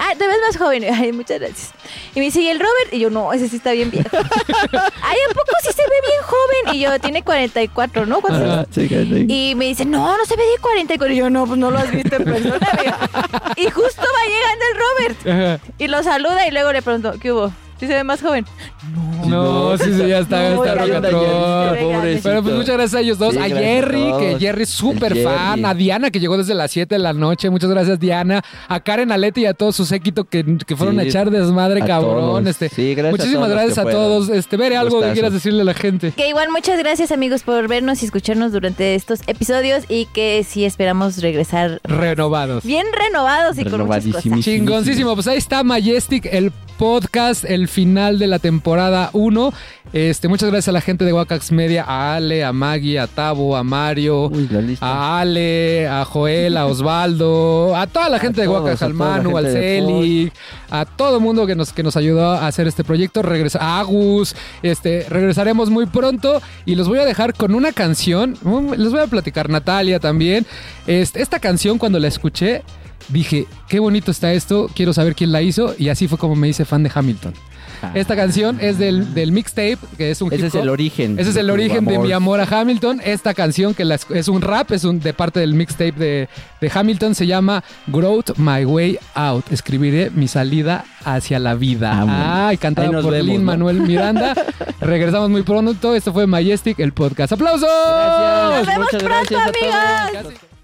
[0.00, 0.84] Ah, te ves más joven.
[0.94, 1.70] Ay, muchas gracias.
[2.14, 2.92] Y me dice, ¿y el Robert?
[2.92, 4.08] Y yo, no, ese sí está bien viejo.
[4.12, 6.76] Ay, ¿a poco sí se ve bien joven?
[6.76, 8.20] Y yo, tiene 44, ¿no?
[8.20, 8.58] ¿Cuántos años?
[8.58, 9.26] Ah, sí, sí.
[9.28, 11.12] Y me dice, no, no se ve de 44.
[11.12, 12.68] Y yo, no, pues no lo has visto en persona.
[12.78, 12.96] amigo".
[13.56, 15.58] Y justo va llegando el Robert.
[15.58, 15.72] Ajá.
[15.78, 17.52] Y lo saluda y luego le pregunto, ¿qué hubo?
[17.78, 18.44] Sí se ve más joven.
[19.26, 21.22] No, sí, sí, ya está, No, está rocatrón.
[22.22, 23.34] Pero pues muchas gracias a ellos dos.
[23.34, 24.36] Sí, a Jerry, que.
[24.38, 25.64] Jerry es súper fan.
[25.64, 27.50] A Diana, que llegó desde las 7 de la noche.
[27.50, 28.42] Muchas gracias, Diana.
[28.68, 31.86] A Karen Alete y a todo su séquito que, que fueron a echar desmadre, a
[31.86, 32.14] cabrón.
[32.44, 32.46] todos.
[32.46, 34.28] Este, Sí, gracias a muchísimas gracias a todos.
[34.28, 36.12] Este, Bere, algo que quieras decirle a la gente.
[36.12, 40.64] Que igual muchas gracias amigos por vernos y escucharnos durante estos episodios y que sí
[40.64, 42.64] esperamos regresar Renovados.
[42.64, 44.40] bien renovados y con muchas cosas.
[44.44, 49.52] Chingoncísimo, pues ahí está Majestic, el podcast, el final de la temporada 1.
[49.92, 53.56] Este, muchas gracias a la gente de Wakax Media, a Ale, a Maggie, a Tabo,
[53.56, 54.48] a Mario, Uy,
[54.80, 59.36] a Ale, a Joel, a Osvaldo, a toda la gente de todos, a al Manu,
[59.36, 60.32] al gente de Celi,
[60.70, 63.22] a todo el mundo que nos, que nos ayudó a hacer este proyecto.
[63.22, 68.36] Regresa, a Agus, este, regresaremos muy pronto y los voy a dejar con una canción.
[68.44, 70.46] Um, Les voy a platicar, Natalia también.
[70.86, 72.62] Este, esta canción, cuando la escuché,
[73.08, 76.48] dije, qué bonito está esto, quiero saber quién la hizo y así fue como me
[76.48, 77.34] hice fan de Hamilton.
[77.94, 80.34] Esta canción es del, del mixtape, que es un Ah.
[80.34, 81.16] Ese hip es el origen.
[81.16, 83.00] Ese es el origen de mi amor a Hamilton.
[83.04, 86.28] Esta canción que la es- un rap, es un de parte del mixtape de,
[86.60, 89.52] de Hamilton, se llama Growth My Way Out.
[89.52, 91.92] Escribiré mi salida hacia la vida.
[91.92, 92.18] Ah, bueno.
[92.20, 93.46] Ah, y cantada Ahí nos por vemos, Lin ¿no?
[93.46, 94.34] Manuel Miranda.
[94.80, 95.94] Regresamos muy pronto.
[95.94, 97.32] Esto fue Majestic, el podcast.
[97.34, 97.68] ¡Aplausos!
[97.68, 100.16] Gracias, Nos vemos muchas pronto, gracias a todos.
[100.24, 100.57] amigos.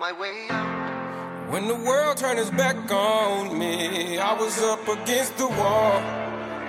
[0.00, 1.50] My way out.
[1.50, 6.00] When the world turned its back on me, I was up against the wall.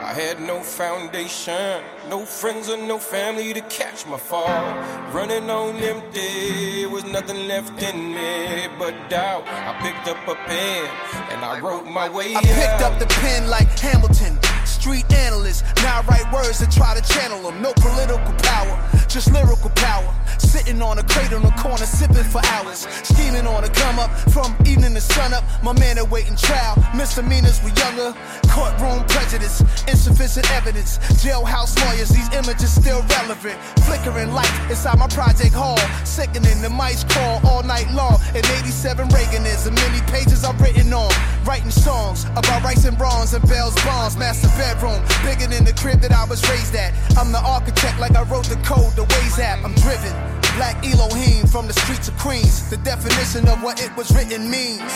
[0.02, 4.66] I had no foundation, no friends or no family to catch my fall.
[5.14, 9.46] Running on empty, was nothing left in me but doubt.
[9.48, 10.86] I picked up a pen
[11.32, 12.44] and I wrote my way I out.
[12.44, 15.64] picked up the pen like Hamilton, street analyst.
[15.78, 17.62] Now I write words to try to channel them.
[17.62, 18.76] No political power,
[19.12, 20.16] just lyrical power.
[20.38, 22.88] Sitting on a crate on the corner, sipping for hours.
[23.04, 25.44] Scheming on a come up from evening to sun up.
[25.62, 26.76] My man awaiting trial.
[26.96, 28.18] Misdemeanors were younger.
[28.48, 30.98] Courtroom prejudice, insufficient evidence.
[31.24, 33.60] Jailhouse lawyers, these images still relevant.
[33.84, 35.78] Flickering light inside my project hall.
[36.06, 38.20] Sickening the mice crawl all night long.
[38.32, 41.12] In 87 Reagan is the many pages I've written on.
[41.44, 44.16] Writing songs about rights and wrongs and Bell's bonds.
[44.18, 46.94] Master bedroom, bigger than the crib that I was raised at.
[47.18, 49.64] I'm the architect like I wrote the code, the ways app.
[49.66, 50.14] I'm driven.
[50.58, 52.70] Black Elohim from the streets of Queens.
[52.70, 54.94] The definition of what it was written means.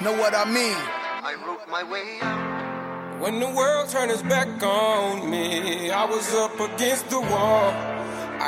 [0.00, 0.76] Know what I mean?
[1.30, 3.20] I wrote my way out.
[3.20, 7.70] When the world turned its back on me, I was up against the wall.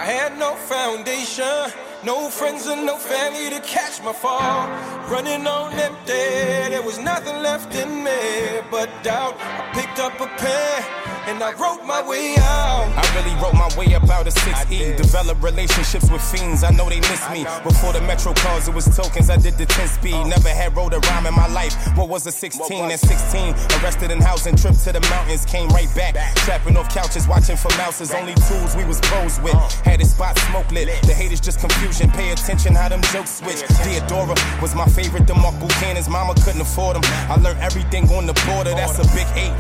[0.01, 1.73] I had no foundation,
[2.05, 4.69] no friends and no family to catch my fall.
[5.09, 9.37] Running on empty, there was nothing left in me but doubt.
[9.41, 12.86] I picked up a pen and I wrote my way out.
[12.96, 14.96] I really wrote my way up out of 6E.
[14.96, 17.44] Developed relationships with fiends, I know they miss me.
[17.62, 20.14] Before the Metro cars, it was tokens, I did the 10 speed.
[20.14, 20.28] Oh.
[20.28, 21.74] Never had wrote a rhyme in my life.
[21.96, 23.55] What was a 16 and 16?
[23.80, 26.14] Arrested in housing, trip to the mountains, came right back.
[26.44, 28.12] Trapping off couches, watching for mouses.
[28.12, 29.55] Only tools we was pros with.
[29.55, 29.68] Uh.
[29.84, 30.88] Had his spot smoke lit.
[31.02, 32.10] The haters just confusion.
[32.10, 33.62] Pay attention how them jokes switch.
[33.84, 35.26] Theodora was my favorite.
[35.26, 37.02] The Mark Buchanan's mama couldn't afford them.
[37.30, 38.70] I learned everything on the border.
[38.70, 39.55] That's a big eight.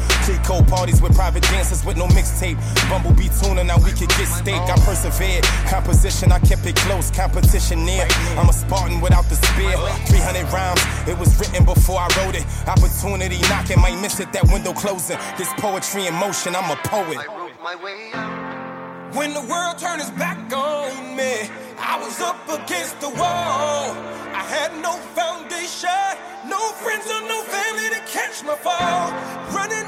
[0.74, 2.58] Parties with private dancers with no mixtape.
[2.90, 4.58] Bumblebee tuna, now we could get steak.
[4.58, 5.44] I persevered.
[5.70, 7.12] Composition, I kept it close.
[7.12, 8.08] Competition near.
[8.36, 9.76] I'm a Spartan without the spear.
[10.10, 12.44] 300 rhymes, it was written before I wrote it.
[12.66, 14.32] Opportunity knocking, might miss it.
[14.32, 15.16] That window closing.
[15.38, 17.18] This poetry in motion, I'm a poet.
[17.18, 19.14] I wrote my way out.
[19.14, 21.48] When the world turned its back on me,
[21.78, 23.94] I was up against the wall.
[24.34, 26.18] I had no foundation,
[26.50, 29.14] no friends or no family to catch my fall.
[29.54, 29.83] Running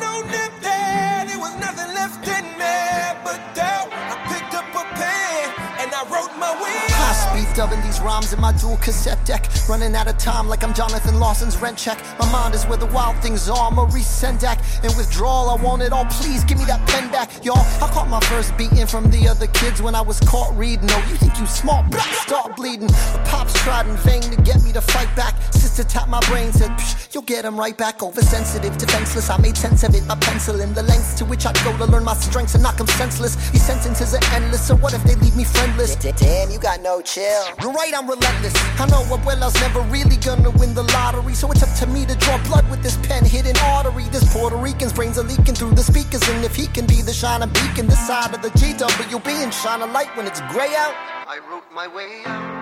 [7.56, 9.48] dubbing these rhymes in my dual cassette deck.
[9.66, 11.98] Running out of time like I'm Jonathan Lawson's rent check.
[12.18, 13.70] My mind is where the wild things are.
[13.70, 14.58] Maurice Sendak.
[14.84, 16.04] In withdrawal, I want it all.
[16.04, 17.64] Please give me that pen back, y'all.
[17.82, 20.90] I caught my first beating from the other kids when I was caught reading.
[20.90, 21.90] Oh, you think you smart?
[21.90, 22.88] Blah, Start bleeding.
[22.88, 25.34] The pops tried in vain to get me to fight back.
[25.54, 28.02] Sister tapped my brain, said, Psh, you'll get him right back.
[28.02, 29.30] Oversensitive, defenseless.
[29.30, 30.04] I made sense of it.
[30.04, 32.78] My pencil in the lengths to which I'd go to learn my strengths and knock
[32.78, 33.36] 'em senseless.
[33.50, 35.96] These sentences are endless, so what if they leave me friendless?
[35.96, 37.45] Damn, you got no chill.
[37.60, 38.55] You're right, I'm relentless.
[38.81, 42.14] I know Abuela's never really gonna win the lottery, so it's up to me to
[42.16, 44.05] draw blood with this pen hidden artery.
[44.05, 47.12] This Puerto Rican's brains are leaking through the speakers, and if he can be the
[47.12, 50.94] shining beacon this side of the GWB and shine a light when it's gray out.
[51.28, 52.56] I wrote my way out.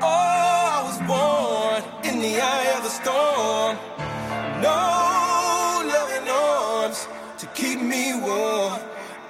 [0.00, 3.76] Oh, I was born in the eye of the storm.
[4.62, 7.06] No loving arms
[7.38, 8.80] to keep me warm.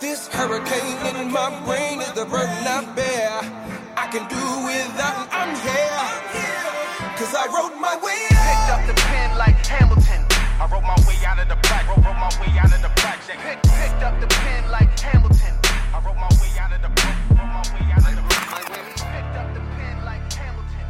[0.01, 3.67] This hurricane in my brain is the burden I bear.
[4.10, 5.89] Can do without, I'm here.
[7.39, 8.48] I wrote my way out.
[8.48, 10.24] Picked up the pen like Hamilton.
[10.59, 12.89] I wrote my way out of the black, wrote, wrote my way out of the
[12.97, 13.39] project.
[13.44, 15.55] Pick, picked up the pen like Hamilton.
[15.93, 18.22] I wrote my way out of the wrote, wrote my way out of the
[19.12, 20.89] Picked up the pen like Hamilton.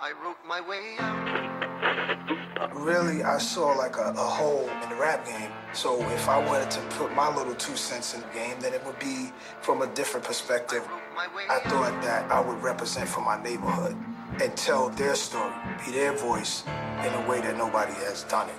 [0.00, 1.45] I wrote my way out.
[1.82, 5.50] Uh, really, I saw like a, a hole in the rap game.
[5.72, 8.84] So if I wanted to put my little two cents in the game, then it
[8.84, 10.82] would be from a different perspective.
[11.16, 13.96] I thought that I would represent for my neighborhood
[14.42, 15.52] and tell their story,
[15.84, 18.56] be their voice in a way that nobody has done it.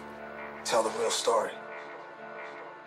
[0.63, 1.51] Tell the real story.